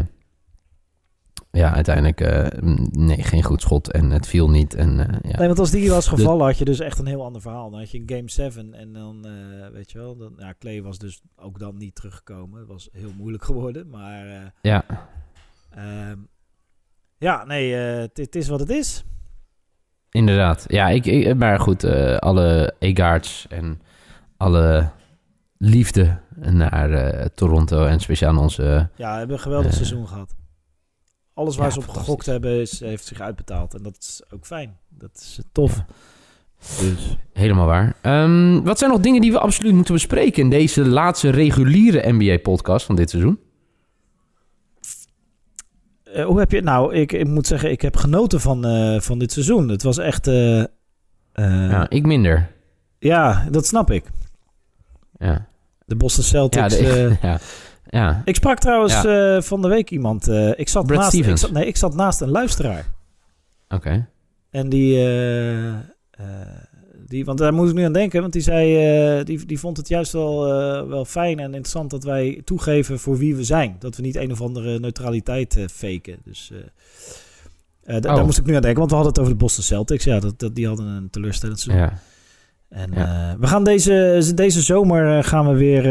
ja, 1.51 1.73
uiteindelijk, 1.73 2.21
eh, 2.21 2.61
nee, 2.91 3.23
geen 3.23 3.43
goed 3.43 3.61
schot. 3.61 3.91
En 3.91 4.11
het 4.11 4.27
viel 4.27 4.49
niet. 4.49 4.73
En 4.73 4.99
eh, 4.99 5.31
ja. 5.31 5.37
Nee, 5.37 5.47
want 5.47 5.59
als 5.59 5.71
die 5.71 5.89
was 5.89 6.07
gevallen, 6.07 6.45
had 6.45 6.57
je 6.57 6.65
dus 6.65 6.79
echt 6.79 6.99
een 6.99 7.05
heel 7.05 7.23
ander 7.23 7.41
verhaal. 7.41 7.69
Dan 7.69 7.79
had 7.79 7.91
je 7.91 7.99
een 7.99 8.09
game 8.15 8.29
7 8.29 8.73
en 8.73 8.93
dan, 8.93 9.27
weet 9.73 9.91
je 9.91 9.97
wel, 9.97 10.17
dan, 10.17 10.33
ja, 10.37 10.53
Clay 10.59 10.81
was 10.81 10.97
dus 10.97 11.21
ook 11.35 11.59
dan 11.59 11.77
niet 11.77 11.95
teruggekomen. 11.95 12.59
Het 12.59 12.67
was 12.67 12.89
heel 12.91 13.11
moeilijk 13.17 13.43
geworden, 13.53 13.89
maar 13.89 14.53
ja, 14.61 14.85
ehm, 15.69 16.17
ja, 17.17 17.45
nee, 17.45 17.73
het 18.13 18.35
is 18.35 18.47
wat 18.47 18.59
het 18.59 18.69
is. 18.69 19.03
inderdaad. 20.11 20.65
Ja, 20.67 20.89
ik, 20.89 21.05
ik, 21.05 21.35
maar 21.35 21.59
goed, 21.59 21.83
alle 22.19 22.75
Egaards 22.79 23.47
en 23.49 23.81
alle 24.37 24.91
liefde 25.63 26.19
naar 26.35 26.91
eh, 26.91 27.25
Toronto 27.35 27.85
en 27.85 27.99
speciaal 27.99 28.37
onze... 28.37 28.89
Ja, 28.95 29.11
we 29.11 29.17
hebben 29.17 29.35
een 29.35 29.41
geweldig 29.41 29.69
Eh, 29.71 29.75
seizoen 29.75 30.07
gehad. 30.07 30.35
Alles 31.33 31.55
waar 31.55 31.67
ja, 31.67 31.73
ze 31.73 31.79
op 31.79 31.87
gegokt 31.87 32.25
hebben, 32.25 32.61
is, 32.61 32.79
heeft 32.79 33.05
zich 33.05 33.19
uitbetaald. 33.21 33.73
En 33.73 33.83
dat 33.83 33.97
is 33.99 34.21
ook 34.33 34.45
fijn. 34.45 34.77
Dat 34.89 35.09
is 35.13 35.37
eh, 35.39 35.45
tof. 35.51 35.83
Dus. 36.79 37.17
Helemaal 37.33 37.65
waar. 37.65 37.95
Ehm, 38.01 38.61
wat 38.61 38.77
zijn 38.77 38.91
nog 38.91 38.99
dingen 38.99 39.21
die 39.21 39.31
we 39.31 39.39
absoluut 39.39 39.73
moeten 39.73 39.93
bespreken 39.93 40.43
in 40.43 40.49
deze 40.49 40.85
laatste 40.85 41.29
reguliere 41.29 42.11
NBA-podcast 42.11 42.85
van 42.85 42.95
dit 42.95 43.09
seizoen? 43.09 43.39
Hoe 46.25 46.39
heb 46.39 46.49
je 46.49 46.55
het 46.55 46.65
nou? 46.65 46.95
Ik, 46.95 47.11
ik 47.11 47.27
moet 47.27 47.47
zeggen, 47.47 47.71
ik 47.71 47.81
heb 47.81 47.95
genoten 47.95 48.41
van, 48.41 48.61
van 49.01 49.19
dit 49.19 49.31
seizoen. 49.31 49.69
Het 49.69 49.83
was 49.83 49.97
echt... 49.97 50.25
ja, 51.33 51.89
ik 51.89 52.05
minder. 52.05 52.51
ja, 52.99 53.47
dat 53.51 53.65
snap 53.65 53.91
ik. 53.91 54.05
Ja. 55.17 55.47
De 55.93 55.99
Boston 55.99 56.23
Celtics. 56.23 56.77
Ja, 56.79 56.83
de- 56.83 57.17
eh, 57.21 57.21
ja. 57.29 57.39
ja. 57.89 58.21
ik 58.25 58.35
sprak 58.35 58.59
trouwens 58.59 59.03
eh, 59.05 59.41
van 59.41 59.61
de 59.61 59.67
week 59.67 59.91
iemand. 59.91 60.27
eh, 60.27 60.51
ik, 60.59 60.69
zat 60.69 60.85
Brad 60.85 60.99
naast, 60.99 61.13
ik, 61.13 61.37
zat, 61.37 61.51
nee, 61.51 61.65
ik 61.65 61.77
zat 61.77 61.95
naast 61.95 62.21
een 62.21 62.29
luisteraar. 62.29 62.85
Oké. 63.69 64.07
En 64.49 64.69
die, 64.69 64.97
die, 67.07 67.25
want 67.25 67.37
daar 67.37 67.53
moet 67.53 67.69
ik 67.69 67.75
nu 67.75 67.83
aan 67.83 67.93
denken, 67.93 68.21
want 68.21 68.33
die 68.33 68.41
zei, 68.41 69.23
die, 69.23 69.45
die 69.45 69.59
vond 69.59 69.77
het 69.77 69.87
juist 69.87 70.11
wel, 70.11 70.45
wel 70.87 71.05
fijn 71.05 71.39
en 71.39 71.45
interessant 71.45 71.89
dat 71.89 72.03
wij 72.03 72.41
toegeven 72.45 72.99
voor 72.99 73.17
wie 73.17 73.35
we 73.35 73.43
zijn. 73.43 73.75
Dat 73.79 73.95
we 73.95 74.01
niet 74.01 74.15
een 74.15 74.31
of 74.31 74.41
andere 74.41 74.79
neutraliteit 74.79 75.55
eh, 75.57 75.63
faken. 75.71 76.17
Dus 76.23 76.51
eh, 76.51 76.57
eh, 77.95 78.01
d- 78.01 78.05
Oh. 78.05 78.15
daar 78.15 78.25
moest 78.25 78.37
ik 78.37 78.45
nu 78.45 78.55
aan 78.55 78.61
denken, 78.61 78.79
want 78.79 78.89
we 78.91 78.95
hadden 78.95 79.13
het 79.13 79.21
over 79.23 79.33
de 79.37 79.43
Boston 79.43 79.63
Celtics. 79.63 80.03
Ja, 80.03 80.19
dat, 80.19 80.39
dat, 80.39 80.55
die 80.55 80.67
hadden 80.67 80.85
een 80.87 81.09
teleurstellend 81.09 81.59
seizoen. 81.59 81.85
Ja. 81.85 81.99
En 82.73 82.91
Ja. 82.93 83.29
eh, 83.31 83.39
we 83.39 83.47
gaan 83.47 83.63
deze, 83.63 84.31
deze 84.35 84.61
zomer 84.61 85.17
eh, 85.17 85.23
gaan 85.23 85.47
we 85.47 85.55
weer. 85.55 85.85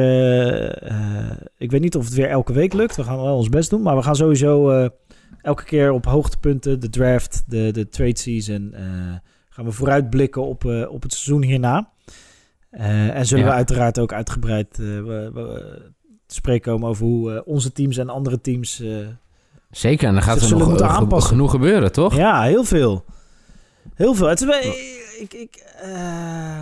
eh, 0.82 1.30
ik 1.58 1.70
weet 1.70 1.80
niet 1.80 1.96
of 1.96 2.04
het 2.04 2.14
weer 2.14 2.28
elke 2.28 2.52
week 2.52 2.72
lukt. 2.72 2.96
We 2.96 3.04
gaan 3.04 3.16
wel 3.22 3.36
ons 3.36 3.48
best 3.48 3.70
doen. 3.70 3.82
Maar 3.82 3.96
we 3.96 4.02
gaan 4.02 4.16
sowieso 4.16 4.70
elke 5.42 5.64
keer 5.64 5.90
op 5.90 6.04
hoogtepunten, 6.04 6.80
de 6.80 6.90
draft, 6.90 7.42
de, 7.46 7.70
de 7.72 7.88
trade 7.88 8.18
season. 8.18 8.74
gaan 9.48 9.64
we 9.64 9.72
vooruitblikken 9.72 10.46
op, 10.46 10.64
op 10.88 11.02
het 11.02 11.12
seizoen 11.12 11.42
hierna. 11.42 11.88
En 12.70 13.26
zullen 13.26 13.44
Ja. 13.44 13.50
we 13.50 13.56
uiteraard 13.56 13.98
ook 13.98 14.12
uitgebreid 14.12 14.76
we, 14.76 15.30
we, 15.34 15.82
te 16.26 16.34
spreken 16.34 16.72
komen 16.72 16.88
over 16.88 17.04
hoe 17.04 17.44
onze 17.44 17.72
teams 17.72 17.96
en 17.96 18.08
andere 18.08 18.40
teams. 18.40 18.82
Zeker, 19.70 20.08
en 20.08 20.14
dan 20.14 20.22
gaat 20.22 20.40
er 20.40 20.56
nog 21.08 21.28
genoeg 21.28 21.50
gebeuren, 21.50 21.92
toch? 21.92 22.16
ja, 22.16 22.42
heel 22.42 22.64
veel. 22.64 23.04
Heel 23.94 24.14
veel. 24.14 24.28
Het 24.28 24.40
is, 24.40 24.91
ik, 25.22 25.32
ik, 25.34 25.56
eh, 25.82 26.60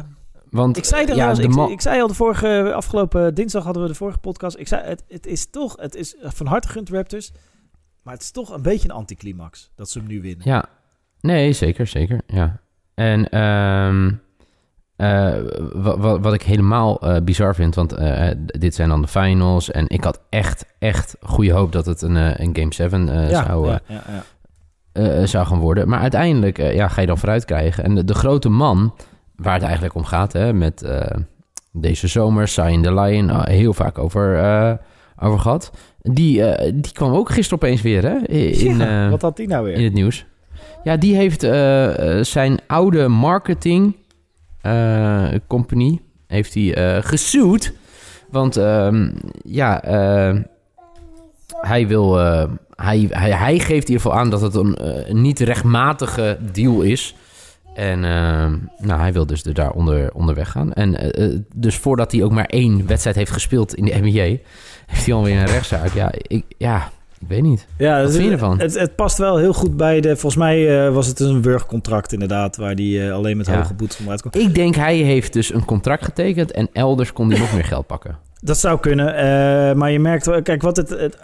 Want 0.50 0.76
Ik 0.76 0.85
zei, 0.85 1.07
er 1.07 1.17
ja, 1.17 1.29
al, 1.29 1.35
de 1.35 1.73
ik, 1.73 1.81
zei 1.81 2.00
al 2.00 2.07
de 2.09 2.14
vorige, 2.14 2.73
afgelopen 2.75 3.35
dinsdag 3.35 3.64
hadden 3.64 3.83
we 3.83 3.88
de 3.88 3.95
vorige 3.95 4.19
podcast. 4.19 4.57
Ik 4.59 4.69
zei, 4.69 4.83
het, 4.85 5.05
het 5.09 5.26
is 5.26 5.50
toch, 5.50 5.76
het 5.81 5.95
is 5.95 6.14
van 6.21 6.47
harte 6.47 6.67
gegund 6.69 6.88
Raptors. 6.88 7.33
Maar 8.02 8.14
het 8.14 8.23
is 8.23 8.31
toch 8.31 8.50
een 8.55 8.62
beetje 8.62 8.88
een 8.88 8.95
anticlimax 8.95 9.71
dat 9.75 9.90
ze 9.90 9.99
hem 9.99 10.09
nu 10.09 10.21
winnen. 10.21 10.47
Ja, 10.49 10.64
nee, 11.21 11.52
zeker, 11.52 11.87
zeker. 11.87 12.21
Ja. 12.26 12.61
En 12.95 13.29
ehm, 13.31 14.12
eh, 14.97 15.43
wa- 15.73 15.97
wa- 15.99 16.21
wat 16.21 16.35
ik 16.35 16.43
helemaal 16.43 17.00
eh, 17.00 17.23
bizar 17.23 17.55
vind, 17.55 17.75
want 17.75 17.97
dit 18.61 18.75
zijn 18.75 18.88
dan 18.88 19.00
de 19.02 19.09
finals. 19.09 19.71
En 19.71 19.88
ik 19.88 20.05
had 20.05 20.21
echt, 20.29 20.64
echt 20.79 21.17
goede 21.23 21.52
hoop 21.52 21.73
dat 21.73 21.87
het 21.87 22.02
een, 22.02 22.43
een 22.43 22.57
Game 22.57 22.75
7 22.75 23.09
eh, 23.09 23.31
ja, 23.31 23.45
zou, 23.45 23.69
ja, 23.69 23.81
ja. 24.93 25.01
eh, 25.03 25.27
zou 25.27 25.47
gaan 25.47 25.59
worden. 25.59 25.89
Maar 25.89 26.01
uiteindelijk 26.01 26.59
eh, 26.59 26.75
ja, 26.75 26.89
ga 26.89 27.01
je 27.01 27.07
dan 27.07 27.19
vooruit 27.19 27.45
krijgen. 27.45 27.85
En 27.85 27.95
de, 27.95 28.05
de 28.05 28.15
grote 28.15 28.49
man, 28.49 28.95
waar 29.37 29.55
het 29.55 29.63
eigenlijk 29.63 29.95
om 29.95 30.05
gaat, 30.05 30.33
hè, 30.33 30.53
met 30.53 30.83
eh, 30.83 31.17
deze 31.73 32.07
zomer, 32.07 32.49
Sign 32.49 32.81
the 32.83 32.95
Lion, 32.95 33.45
heel 33.49 33.73
vaak 33.75 33.99
over, 33.99 34.39
eh, 34.39 34.73
over 35.23 35.39
gehad. 35.39 35.71
Die, 36.03 36.45
eh, 36.45 36.73
die 36.75 36.93
kwam 36.93 37.13
ook 37.13 37.31
gisteren 37.31 37.63
opeens 37.63 37.83
weer 37.83 38.03
hè, 38.03 38.17
in, 38.29 38.77
Ja, 38.79 39.05
eh, 39.05 39.11
wat 39.11 39.23
had 39.23 39.37
die 39.37 39.49
nou 39.49 39.65
weer? 39.65 39.75
in 39.75 39.85
het 39.85 39.93
nieuws. 39.93 40.27
Ja, 40.85 40.97
die 40.97 41.15
heeft 41.17 41.43
eh, 41.43 42.19
eh, 42.19 42.25
zijn 42.25 42.59
oude 42.67 43.09
marketing 43.09 43.97
eh, 44.61 45.29
company 45.47 46.01
heeft 46.27 46.55
hij 46.55 46.75
eh 46.75 47.03
gesued. 47.05 47.73
Want 48.31 48.57
ehm, 48.57 49.11
ja, 49.45 49.83
eh, 49.83 50.37
hij 51.61 51.87
wil. 51.87 52.19
Eh, 52.81 52.87
hij, 52.87 53.07
hij, 53.11 53.31
hij 53.31 53.59
geeft 53.59 53.89
in 53.89 53.93
ieder 53.95 54.01
geval 54.01 54.15
aan 54.19 54.31
dat 54.31 54.41
het 54.41 54.55
een, 54.55 54.77
eh, 54.77 55.13
niet 55.13 55.41
rechtmatige 55.41 56.39
deal 56.53 56.81
is. 56.83 57.15
En 57.75 58.05
ehm, 58.05 58.57
nou, 58.79 59.01
hij 59.01 59.13
wil 59.13 59.27
dus 59.27 59.43
er 59.45 59.55
daar 59.55 59.71
onder, 59.71 60.13
onderweg 60.13 60.51
gaan. 60.51 60.73
En 60.73 60.97
eh, 60.97 61.25
eh, 61.25 61.39
dus 61.55 61.77
voordat 61.77 62.13
hij 62.13 62.23
ook 62.23 62.33
maar 62.33 62.45
één 62.45 62.87
wedstrijd 62.87 63.17
heeft 63.17 63.31
gespeeld 63.31 63.75
in 63.75 63.85
de 63.85 63.99
NBA, 64.01 64.37
heeft 64.87 65.07
hij 65.07 65.15
alweer 65.15 65.37
een 65.39 65.47
rechtszaak. 65.47 65.95
Ja, 65.95 66.13
ik, 66.17 66.45
ja, 66.59 66.91
ik 67.21 67.29
weet 67.29 67.43
niet. 67.43 67.67
Ja, 67.79 68.03
Wat 68.03 68.13
vind 68.13 68.25
je 68.25 68.31
ervan? 68.31 68.59
Het, 68.61 68.79
het 68.79 68.95
past 68.97 69.19
wel 69.19 69.37
heel 69.37 69.53
goed 69.53 69.77
bij 69.77 70.01
de... 70.01 70.09
Volgens 70.09 70.37
mij 70.37 70.85
eh, 70.87 70.93
was 70.95 71.07
het 71.07 71.21
een 71.21 71.43
wurgcontract 71.43 72.13
inderdaad... 72.13 72.57
waar 72.57 72.75
die 72.75 73.07
eh, 73.07 73.13
alleen 73.13 73.37
met 73.37 73.47
Ja. 73.47 73.57
hoge 73.57 73.75
boetes 73.75 73.97
onderuit 73.97 74.23
komt. 74.23 74.37
Ik 74.37 74.54
denk 74.54 74.75
hij 74.75 74.97
heeft 74.97 75.33
dus 75.33 75.54
een 75.54 75.65
contract 75.65 76.04
getekend 76.04 76.50
en 76.50 76.69
elders 76.73 77.13
kon 77.13 77.31
hij 77.31 77.39
nog 77.39 77.52
meer 77.54 77.65
geld 77.65 77.87
pakken. 77.87 78.19
Dat 78.41 78.59
zou 78.59 78.81
kunnen. 78.81 79.15
eh, 79.15 79.75
maar 79.76 79.91
je 79.91 79.99
merkt 80.00 80.26
wel... 80.26 80.43
Kijk, 80.43 80.63
wat 80.63 80.76
het... 80.76 80.89
het 80.89 81.19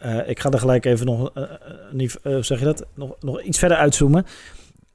eh, 0.00 0.28
ik 0.28 0.40
ga 0.40 0.50
er 0.50 0.58
gelijk 0.58 0.84
even 0.84 1.06
nog... 1.06 1.30
eh, 1.34 1.42
eh, 2.22 2.42
zeg 2.42 2.58
je 2.58 2.64
dat? 2.64 2.86
Nog, 2.94 3.16
nog 3.20 3.42
iets 3.42 3.58
verder 3.58 3.76
uitzoomen. 3.76 4.26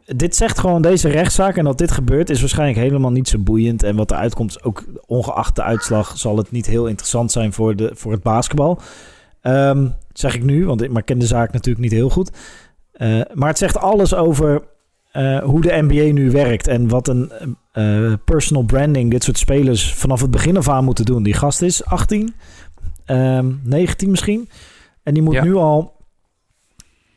Dit 0.06 0.36
zegt 0.36 0.60
gewoon 0.60 0.82
deze 0.82 1.10
rechtszaak... 1.10 1.58
en 1.58 1.64
dat 1.64 1.78
dit 1.78 1.92
gebeurt 1.92 2.30
is 2.30 2.40
waarschijnlijk 2.40 2.80
helemaal 2.80 3.12
niet 3.12 3.28
zo 3.28 3.40
boeiend. 3.40 3.84
En 3.84 3.96
wat 3.96 4.12
eruit 4.12 4.34
komt 4.34 4.50
is 4.50 4.64
ook... 4.64 4.84
ongeacht 5.06 5.56
de 5.56 5.64
uitslag... 5.64 6.18
zal 6.18 6.38
het 6.38 6.52
niet 6.52 6.66
heel 6.66 6.88
interessant 6.88 7.32
zijn 7.32 7.54
voor, 7.54 7.76
de, 7.76 7.92
voor 7.94 8.12
het 8.12 8.24
basketbal. 8.24 8.80
Ehm, 9.42 9.88
zeg 10.14 10.36
ik 10.36 10.44
nu, 10.44 10.66
want 10.66 10.82
ik 10.82 10.92
maar 10.92 11.04
ken 11.04 11.20
de 11.20 11.26
zaak 11.26 11.52
natuurlijk 11.52 11.84
niet 11.84 11.94
heel 11.94 12.10
goed. 12.10 12.32
Maar 13.34 13.50
het 13.50 13.58
zegt 13.58 13.78
alles 13.78 14.14
over 14.14 14.62
hoe 15.44 15.62
de 15.62 15.82
NBA 15.82 16.14
nu 16.14 16.32
werkt 16.32 16.68
en 16.68 16.88
wat 16.88 17.08
een 17.08 17.32
personal 18.26 18.64
branding 18.64 19.12
dit 19.12 19.24
soort 19.24 19.38
spelers 19.38 19.94
vanaf 19.94 20.22
het 20.22 20.32
begin 20.32 20.58
af 20.58 20.70
aan 20.70 20.84
moeten 20.84 21.06
doen. 21.06 21.24
Die 21.24 21.34
gast 21.34 21.62
is 21.62 21.86
18, 21.86 22.34
ehm 23.06 23.52
19 23.64 24.10
misschien. 24.10 24.50
En 25.06 25.14
die 25.14 25.24
moet 25.24 25.34
Ja. 25.34 25.44
nu 25.44 25.56
al 25.56 25.94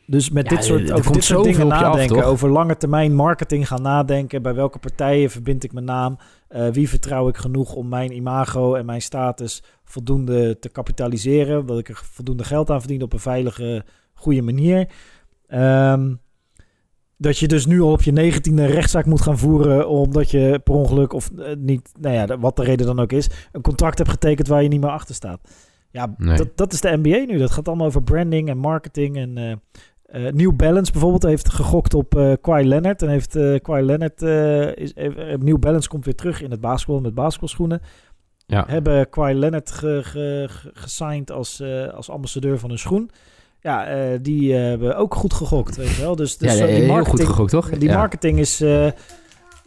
dus 0.05 0.29
met 0.29 0.49
Ja, 0.49 0.55
dit 0.55 0.65
soort, 0.65 0.89
er 0.89 0.95
over 0.95 1.11
dit 1.11 1.23
soort 1.23 1.43
dingen 1.43 1.71
af, 1.71 1.81
nadenken. 1.81 2.25
over 2.25 2.49
lange 2.49 2.77
termijn 2.77 3.15
marketing 3.15 3.67
gaan 3.67 3.81
nadenken. 3.81 4.41
Bij 4.41 4.53
welke 4.53 4.79
partijen 4.79 5.29
verbind 5.29 5.63
ik 5.63 5.73
mijn 5.73 5.85
naam? 5.85 6.17
Eh, 6.47 6.67
wie 6.67 6.89
vertrouw 6.89 7.27
ik 7.27 7.37
genoeg 7.37 7.73
om 7.73 7.87
mijn 7.89 8.11
imago 8.15 8.75
en 8.75 8.85
mijn 8.85 9.01
status 9.01 9.63
voldoende 9.83 10.59
te 10.59 10.69
kapitaliseren? 10.69 11.65
Dat 11.65 11.79
ik 11.79 11.89
er 11.89 12.01
voldoende 12.11 12.43
geld 12.43 12.69
aan 12.69 12.79
verdien 12.79 13.01
op 13.01 13.13
een 13.13 13.19
veilige, 13.19 13.85
goede 14.13 14.41
manier. 14.41 14.87
Ehm, 15.47 16.13
dat 17.17 17.37
je 17.37 17.47
dus 17.47 17.65
nu 17.65 17.81
al 17.81 17.91
op 17.91 18.01
je 18.01 18.11
negentiende 18.11 18.65
rechtszaak 18.65 19.05
moet 19.05 19.21
gaan 19.21 19.37
voeren... 19.37 19.89
omdat 19.89 20.31
je 20.31 20.61
per 20.63 20.73
ongeluk 20.73 21.13
of 21.13 21.29
eh, 21.37 21.55
niet, 21.57 21.91
nou 21.99 22.15
ja, 22.15 22.39
wat 22.39 22.55
de 22.55 22.63
reden 22.63 22.85
dan 22.85 22.99
ook 22.99 23.11
is... 23.11 23.29
een 23.51 23.61
contract 23.61 23.97
hebt 23.97 24.09
getekend 24.09 24.47
waar 24.47 24.63
je 24.63 24.69
niet 24.69 24.81
meer 24.81 24.89
achter 24.89 25.15
staat. 25.15 25.39
Ja, 25.91 26.13
Nee. 26.17 26.37
dat, 26.37 26.47
dat 26.57 26.73
is 26.73 26.81
de 26.81 26.97
NBA 27.01 27.31
nu. 27.31 27.37
Dat 27.37 27.51
gaat 27.51 27.67
allemaal 27.67 27.87
over 27.87 28.03
branding 28.03 28.49
en 28.49 28.57
marketing. 28.57 29.17
En 29.17 29.37
eh, 29.37 30.31
New 30.31 30.55
Balance 30.55 30.91
bijvoorbeeld 30.91 31.23
heeft 31.23 31.49
gegokt 31.49 31.93
op 31.93 32.15
eh 32.15 32.33
Kawhi 32.41 32.67
Leonard. 32.67 33.01
En 33.01 33.09
heeft 33.09 33.35
eh 33.35 33.59
Kawhi 33.61 33.81
Leonard... 33.81 34.21
is, 34.77 34.93
New 35.39 35.59
Balance 35.59 35.89
komt 35.89 36.05
weer 36.05 36.15
terug 36.15 36.41
in 36.41 36.51
het 36.51 36.59
basketbal 36.61 36.99
met 37.01 37.13
basketbalschoenen. 37.13 37.81
Ja, 38.45 38.63
Hebben 38.67 39.09
Kawhi 39.09 39.33
Leonard 39.33 39.71
ge, 39.71 39.99
ge, 40.03 40.45
ge- 40.49 40.69
gesigned 40.73 41.31
als, 41.31 41.63
als 41.95 42.09
ambassadeur 42.09 42.59
van 42.59 42.69
hun 42.69 42.79
schoen. 42.79 43.09
Ja, 43.61 43.87
die 44.21 44.53
hebben 44.53 44.97
ook 44.97 45.15
goed 45.15 45.33
gegokt, 45.33 45.75
weet 45.75 45.95
je 45.95 46.01
wel. 46.01 46.15
Dus, 46.15 46.37
dus 46.37 46.57
ja 46.57 46.65
die 46.65 46.75
heel 46.75 46.87
marketing, 46.87 47.19
goed 47.19 47.27
gegokt, 47.27 47.51
toch? 47.51 47.69
die 47.69 47.91
marketing 47.91 48.39
is, 48.39 48.63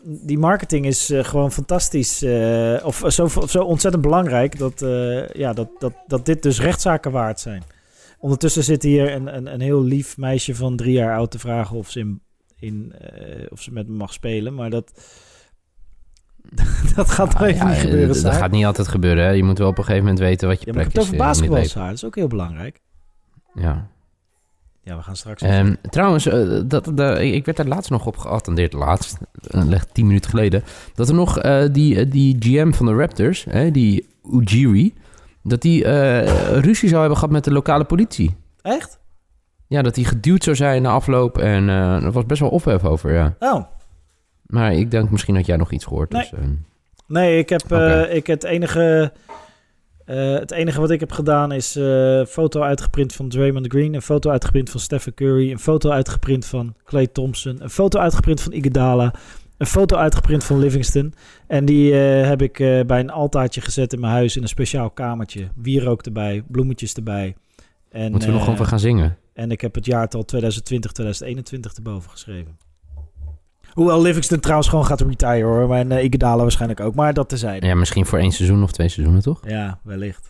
die 0.04 0.38
marketing 0.38 0.86
is 0.86 1.10
eh, 1.10 1.24
gewoon 1.24 1.52
fantastisch. 1.52 2.22
eh, 2.22 2.80
of 2.84 3.02
zo, 3.06 3.28
zo 3.48 3.62
ontzettend 3.62 4.02
belangrijk 4.02 4.58
dat, 4.58 4.82
eh, 4.82 5.28
ja, 5.28 5.52
dat, 5.52 5.68
dat, 5.78 5.92
dat 6.06 6.26
dit 6.26 6.42
dus 6.42 6.60
rechtszaken 6.60 7.10
waard 7.12 7.40
zijn. 7.40 7.62
Ondertussen 8.18 8.64
zit 8.64 8.82
hier 8.82 9.12
een, 9.14 9.36
een, 9.36 9.52
een 9.52 9.60
heel 9.60 9.82
lief 9.82 10.16
meisje 10.16 10.54
van 10.54 10.76
drie 10.76 10.92
jaar 10.92 11.16
oud 11.16 11.30
te 11.30 11.38
vragen 11.38 11.76
of 11.76 11.90
ze, 11.90 12.00
in, 12.00 12.20
in, 12.58 12.92
eh, 12.98 13.46
of 13.48 13.60
ze 13.62 13.72
met 13.72 13.88
me 13.88 13.94
mag 13.94 14.12
spelen. 14.12 14.54
Maar 14.54 14.70
dat, 14.70 14.92
dat 16.96 17.10
gaat 17.10 17.38
Ja, 17.38 17.46
ja, 17.46 17.68
niet 17.68 17.76
gebeuren, 17.76 18.22
Dat 18.22 18.34
gaat 18.34 18.50
niet 18.50 18.64
altijd 18.64 18.88
gebeuren. 18.88 19.24
Hè. 19.24 19.30
Je 19.30 19.44
moet 19.44 19.58
wel 19.58 19.68
op 19.68 19.78
een 19.78 19.84
gegeven 19.84 20.04
moment 20.04 20.22
weten 20.22 20.48
wat 20.48 20.60
je 20.60 20.66
Ja, 20.66 20.72
plek 20.72 20.86
is 20.86 20.92
het 20.92 21.02
over 21.02 21.12
eh, 21.14 21.18
basketbal. 21.18 21.62
Dat 21.86 21.92
is 21.92 22.04
ook 22.04 22.14
heel 22.14 22.28
belangrijk. 22.28 22.80
Ja. 23.54 23.90
Ja, 24.84 24.96
we 24.96 25.02
gaan 25.02 25.16
straks... 25.16 25.42
Ehm, 25.42 25.74
trouwens, 25.90 26.26
eh, 26.26 26.60
dat, 26.64 26.90
dat- 26.94 27.18
ik 27.18 27.44
werd 27.44 27.56
daar 27.56 27.66
laatst 27.66 27.90
nog 27.90 28.06
op 28.06 28.16
geattendeerd, 28.16 28.72
laatst, 28.72 29.16
uh, 29.54 29.72
tien 29.92 30.06
minuten 30.06 30.30
geleden, 30.30 30.64
dat 30.94 31.08
er 31.08 31.14
nog 31.14 31.38
eh, 31.38 31.62
die, 31.72 32.08
die 32.08 32.36
GM 32.40 32.72
van 32.72 32.86
de 32.86 32.94
Raptors, 32.94 33.44
hè, 33.50 33.70
die 33.70 34.08
Ujiri, 34.32 34.94
dat 35.42 35.62
die 35.62 35.84
ruzie 36.58 36.88
zou 36.88 37.00
hebben 37.00 37.18
gehad 37.18 37.32
met 37.32 37.44
de 37.44 37.52
lokale 37.52 37.84
politie. 37.84 38.36
Echt? 38.62 38.98
Ja, 39.66 39.82
dat 39.82 39.96
hij 39.96 40.04
geduwd 40.04 40.44
zou 40.44 40.56
zijn 40.56 40.82
na 40.82 40.90
afloop 40.90 41.38
en 41.38 41.68
er 41.68 42.12
was 42.12 42.26
best 42.26 42.40
wel 42.40 42.50
ophef 42.50 42.84
over, 42.84 43.12
ja. 43.12 43.34
Oh, 43.38 43.64
Maar 44.42 44.72
ik 44.72 44.90
denk, 44.90 45.10
misschien 45.10 45.36
had 45.36 45.46
jij 45.46 45.56
nog 45.56 45.70
iets 45.72 45.84
gehoord. 45.84 46.10
Nee. 46.12 46.20
Dus, 46.20 46.32
ehm, 46.32 46.52
Nee, 47.06 47.38
ik 47.38 47.48
heb, 47.48 47.72
ik 48.10 48.26
het 48.26 48.44
enige, 48.44 49.12
eh, 50.04 50.32
het 50.32 50.50
enige 50.50 50.80
wat 50.80 50.90
ik 50.90 51.00
heb 51.00 51.12
gedaan 51.12 51.52
is 51.52 51.76
eh, 51.76 52.16
een 52.18 52.26
foto 52.26 52.60
uitgeprint 52.60 53.12
van 53.12 53.28
Draymond 53.28 53.66
Green, 53.66 53.94
een 53.94 54.02
foto 54.02 54.30
uitgeprint 54.30 54.70
van 54.70 54.80
Stephen 54.80 55.14
Curry, 55.14 55.50
een 55.50 55.58
foto 55.58 55.90
uitgeprint 55.90 56.46
van 56.46 56.74
Clay 56.84 57.06
Thompson, 57.06 57.56
een 57.62 57.70
foto 57.70 57.98
uitgeprint 57.98 58.40
van 58.40 58.52
Iguodala, 58.52 59.14
een 59.62 59.68
foto 59.68 59.96
uitgeprint 59.96 60.44
van 60.44 60.58
Livingston. 60.58 61.14
En 61.46 61.64
die 61.64 61.92
eh, 61.92 62.28
heb 62.28 62.42
ik 62.42 62.58
eh, 62.58 62.80
bij 62.80 63.00
een 63.00 63.10
altaartje 63.10 63.60
gezet 63.60 63.92
in 63.92 64.00
mijn 64.00 64.12
huis 64.12 64.36
in 64.36 64.42
een 64.42 64.48
speciaal 64.48 64.90
kamertje. 64.90 65.48
Wierook 65.54 66.02
erbij, 66.02 66.42
bloemetjes 66.48 66.94
erbij. 66.94 67.34
En, 67.90 68.10
moeten 68.10 68.28
we 68.28 68.34
nog 68.34 68.36
eh, 68.36 68.42
gewoon 68.42 68.56
van 68.56 68.66
gaan 68.66 68.80
zingen? 68.80 69.16
en 69.32 69.50
ik 69.50 69.60
heb 69.60 69.74
het 69.74 69.86
jaartal 69.86 70.24
2020, 70.24 70.92
2021 70.92 71.74
erboven 71.74 72.10
geschreven. 72.10 72.56
Hoewel 73.72 74.02
Livingston 74.02 74.40
trouwens 74.40 74.68
gewoon 74.68 74.86
gaat 74.86 75.00
retiren 75.00 75.42
hoor. 75.42 75.74
En 75.74 75.90
uh, 75.90 76.04
Iguodala 76.04 76.42
waarschijnlijk 76.42 76.80
ook. 76.80 76.94
Maar 76.94 77.14
dat 77.14 77.28
tezijde. 77.28 77.66
Ja, 77.66 77.74
misschien 77.74 78.06
voor 78.06 78.18
één 78.18 78.32
seizoen 78.32 78.62
of 78.62 78.72
twee 78.72 78.88
seizoenen, 78.88 79.22
toch? 79.22 79.40
Ja, 79.46 79.78
wellicht. 79.82 80.28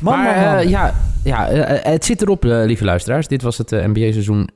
Man, 0.00 0.18
maar 0.18 0.34
man, 0.34 0.44
man. 0.44 0.54
eh, 0.54 0.68
ja, 0.68 0.94
ja 1.24 1.48
eh, 1.48 1.92
het 1.92 2.04
zit 2.04 2.22
erop, 2.22 2.42
lieve 2.44 2.84
luisteraars. 2.84 3.28
Dit 3.28 3.42
was 3.42 3.58
het 3.58 3.70
NBA-seizoen 3.70 4.48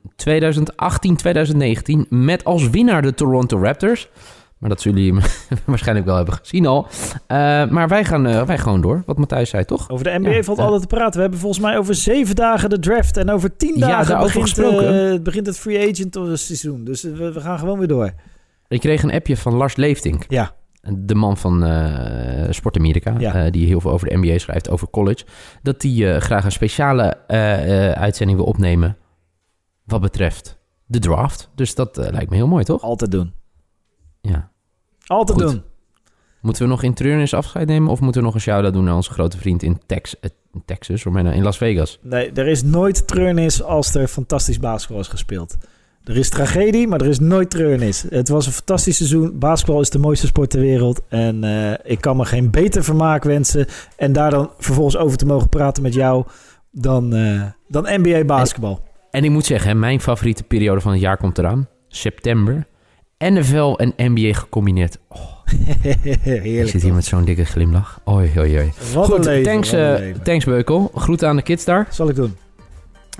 2018-2019 2.03 2.07
met 2.09 2.43
als 2.43 2.69
winnaar 2.69 3.01
de 3.01 3.13
Toronto 3.13 3.61
Raptors. 3.61 4.09
Maar 4.59 4.69
dat 4.69 4.81
zullen 4.81 5.01
jullie 5.01 5.21
waarschijnlijk 5.65 6.05
wel 6.07 6.15
hebben 6.15 6.33
gezien 6.33 6.65
al. 6.65 6.87
maar 7.69 7.87
wij 7.87 8.05
gaan 8.05 8.45
wij 8.45 8.57
gewoon 8.57 8.81
door, 8.81 9.03
wat 9.05 9.17
Matthijs 9.17 9.49
zei, 9.49 9.65
toch? 9.65 9.89
Over 9.89 10.03
de 10.05 10.19
NBA 10.19 10.29
Ja, 10.29 10.43
valt 10.43 10.59
altijd 10.59 10.81
te 10.81 10.87
praten. 10.87 11.13
We 11.15 11.21
hebben 11.21 11.39
volgens 11.39 11.61
mij 11.61 11.77
over 11.77 11.95
zeven 11.95 12.35
dagen 12.35 12.69
de 12.69 12.79
draft. 12.79 13.17
En 13.17 13.29
over 13.29 13.55
tien 13.57 13.77
Ja, 13.77 13.87
dagen 13.87 14.19
begint, 14.19 14.43
gesproken. 14.43 15.11
eh, 15.13 15.19
begint 15.21 15.45
het 15.45 15.59
free 15.59 15.89
agent 15.91 16.13
seizoen. 16.39 16.83
Dus 16.83 17.03
eh, 17.03 17.13
we, 17.13 17.31
we 17.33 17.41
gaan 17.41 17.59
gewoon 17.59 17.77
weer 17.77 17.87
door. 17.87 18.13
Ik 18.67 18.79
kreeg 18.79 19.03
een 19.03 19.11
appje 19.13 19.37
van 19.37 19.53
Lars 19.53 19.75
Leeftink. 19.75 20.25
Ja. 20.27 20.51
De 20.95 21.15
man 21.15 21.37
van 21.37 21.63
eh 21.65 22.47
Sport 22.49 22.77
Amerika, 22.77 23.15
Ja. 23.19 23.33
eh, 23.45 23.51
die 23.51 23.67
heel 23.67 23.81
veel 23.81 23.91
over 23.91 24.07
de 24.09 24.17
NBA 24.17 24.37
schrijft, 24.37 24.69
over 24.69 24.89
college. 24.89 25.25
Dat 25.61 25.81
die 25.81 26.11
eh, 26.13 26.21
graag 26.21 26.45
een 26.45 26.51
speciale 26.51 27.17
eh, 27.27 27.89
eh, 27.89 28.01
uitzending 28.01 28.37
wil 28.37 28.47
opnemen 28.47 28.97
wat 29.83 30.01
betreft 30.01 30.57
de 30.85 30.99
draft. 30.99 31.49
Dus 31.55 31.75
dat 31.75 31.97
eh, 31.97 32.11
lijkt 32.11 32.29
me 32.29 32.35
heel 32.35 32.47
mooi, 32.47 32.63
toch? 32.63 32.81
Altijd 32.81 33.11
doen. 33.11 33.33
Ja. 34.27 34.49
Altijd 35.05 35.41
Goed. 35.41 35.51
doen. 35.51 35.61
Moeten 36.41 36.63
we 36.63 36.69
nog 36.69 36.83
in 36.83 36.93
treurnis 36.93 37.33
afscheid 37.33 37.67
nemen 37.67 37.91
of 37.91 37.99
moeten 37.99 38.21
we 38.21 38.27
nog 38.27 38.35
een 38.35 38.41
shout-out 38.41 38.73
doen 38.73 38.83
naar 38.83 38.95
onze 38.95 39.11
grote 39.11 39.37
vriend 39.37 39.63
in 39.63 39.81
Tex 39.85 40.19
eh, 40.19 40.29
Texas, 40.65 41.05
of 41.05 41.15
in 41.15 41.43
Las 41.43 41.57
Vegas? 41.57 41.99
Nee, 42.01 42.31
er 42.31 42.47
is 42.47 42.63
nooit 42.63 43.07
treurnis 43.07 43.63
als 43.63 43.95
er 43.95 44.07
fantastisch 44.07 44.59
basketbal 44.59 44.99
is 44.99 45.07
gespeeld. 45.07 45.57
Er 46.03 46.17
is 46.17 46.29
tragedie, 46.29 46.87
maar 46.87 47.01
er 47.01 47.07
is 47.07 47.19
nooit 47.19 47.49
treurnis. 47.49 48.05
Het 48.09 48.29
was 48.29 48.45
een 48.45 48.51
fantastisch 48.51 48.95
seizoen. 48.95 49.39
Basketbal 49.39 49.81
is 49.81 49.89
de 49.89 49.99
mooiste 49.99 50.27
sport 50.27 50.49
ter 50.49 50.59
wereld. 50.59 51.01
En 51.09 51.43
eh, 51.43 51.91
ik 51.91 52.01
kan 52.01 52.17
me 52.17 52.25
geen 52.25 52.51
beter 52.51 52.83
vermaak 52.83 53.23
wensen. 53.23 53.65
En 53.95 54.13
daar 54.13 54.31
dan 54.31 54.51
vervolgens 54.57 54.97
over 54.97 55.17
te 55.17 55.25
mogen 55.25 55.49
praten 55.49 55.83
met 55.83 55.93
jou 55.93 56.25
dan, 56.71 57.13
eh, 57.13 57.43
dan 57.67 58.01
NBA 58.01 58.23
basketbal. 58.23 58.83
En 59.11 59.23
ik 59.23 59.31
moet 59.31 59.45
zeggen, 59.45 59.79
mijn 59.79 60.01
favoriete 60.01 60.43
periode 60.43 60.81
van 60.81 60.91
het 60.91 61.01
jaar 61.01 61.17
komt 61.17 61.37
eraan. 61.37 61.67
September. 61.87 62.67
NFL 63.17 63.73
en 63.77 63.93
NBA 63.97 64.33
gecombineerd. 64.39 64.97
Oh, 65.07 65.19
ik 66.03 66.19
Heerlijk. 66.21 66.69
zit 66.69 66.81
hier 66.81 66.93
met 66.93 67.05
zo'n 67.05 67.25
dikke 67.25 67.45
glimlach. 67.45 67.99
Oei, 68.09 68.31
oei, 68.37 68.57
oei. 68.57 68.71
Wat 68.93 69.07
een 69.07 69.13
Goed, 69.15 69.25
leven, 69.25 69.43
thanks, 69.51 69.71
eh, 69.71 69.95
thanks 70.23 70.45
Beukel. 70.45 70.91
Groeten 70.95 71.27
aan 71.27 71.35
de 71.35 71.41
kids 71.41 71.65
daar. 71.65 71.87
Zal 71.89 72.09
ik 72.09 72.15
doen. 72.15 72.37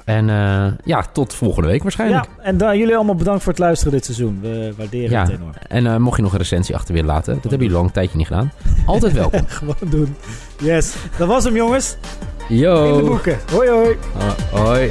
En 0.06 0.30
eh, 0.30 0.68
ja, 0.86 1.06
tot 1.12 1.34
volgende 1.34 1.68
week 1.68 1.84
waarschijnlijk. 1.84 2.26
Ja, 2.38 2.44
en 2.44 2.58
dan, 2.58 2.78
jullie 2.78 2.96
allemaal 2.96 3.16
bedankt 3.16 3.44
voor 3.44 3.52
het 3.52 3.62
luisteren 3.62 3.94
dit 3.94 4.06
seizoen. 4.06 4.40
We 4.42 4.74
waarderen 4.78 5.10
Ja. 5.10 5.22
het 5.22 5.30
enorm. 5.32 5.52
En 5.68 5.88
eh, 5.88 5.96
mocht 5.98 6.16
je 6.18 6.22
nog 6.24 6.32
een 6.32 6.38
recensie 6.38 6.76
achter 6.76 6.94
willen 6.94 7.10
laten, 7.10 7.34
dat 7.34 7.42
hebben 7.44 7.62
jullie 7.62 7.76
al 7.78 7.84
een 7.84 7.92
tijdje 7.92 8.18
niet 8.18 8.28
gedaan. 8.28 8.52
Altijd 8.86 9.14
welkom. 9.14 9.48
Gewoon 9.58 9.76
doen. 9.90 10.16
Yes. 10.60 10.96
Dat 11.18 11.28
was 11.28 11.44
hem 11.44 11.56
jongens. 11.56 11.98
In 12.50 12.56
de 12.56 12.62
Yo. 12.62 13.06
boeken. 13.08 13.38
Hoi 13.52 13.70
hoi. 13.70 13.96
Uh, 14.18 14.30
hoi. 14.66 14.90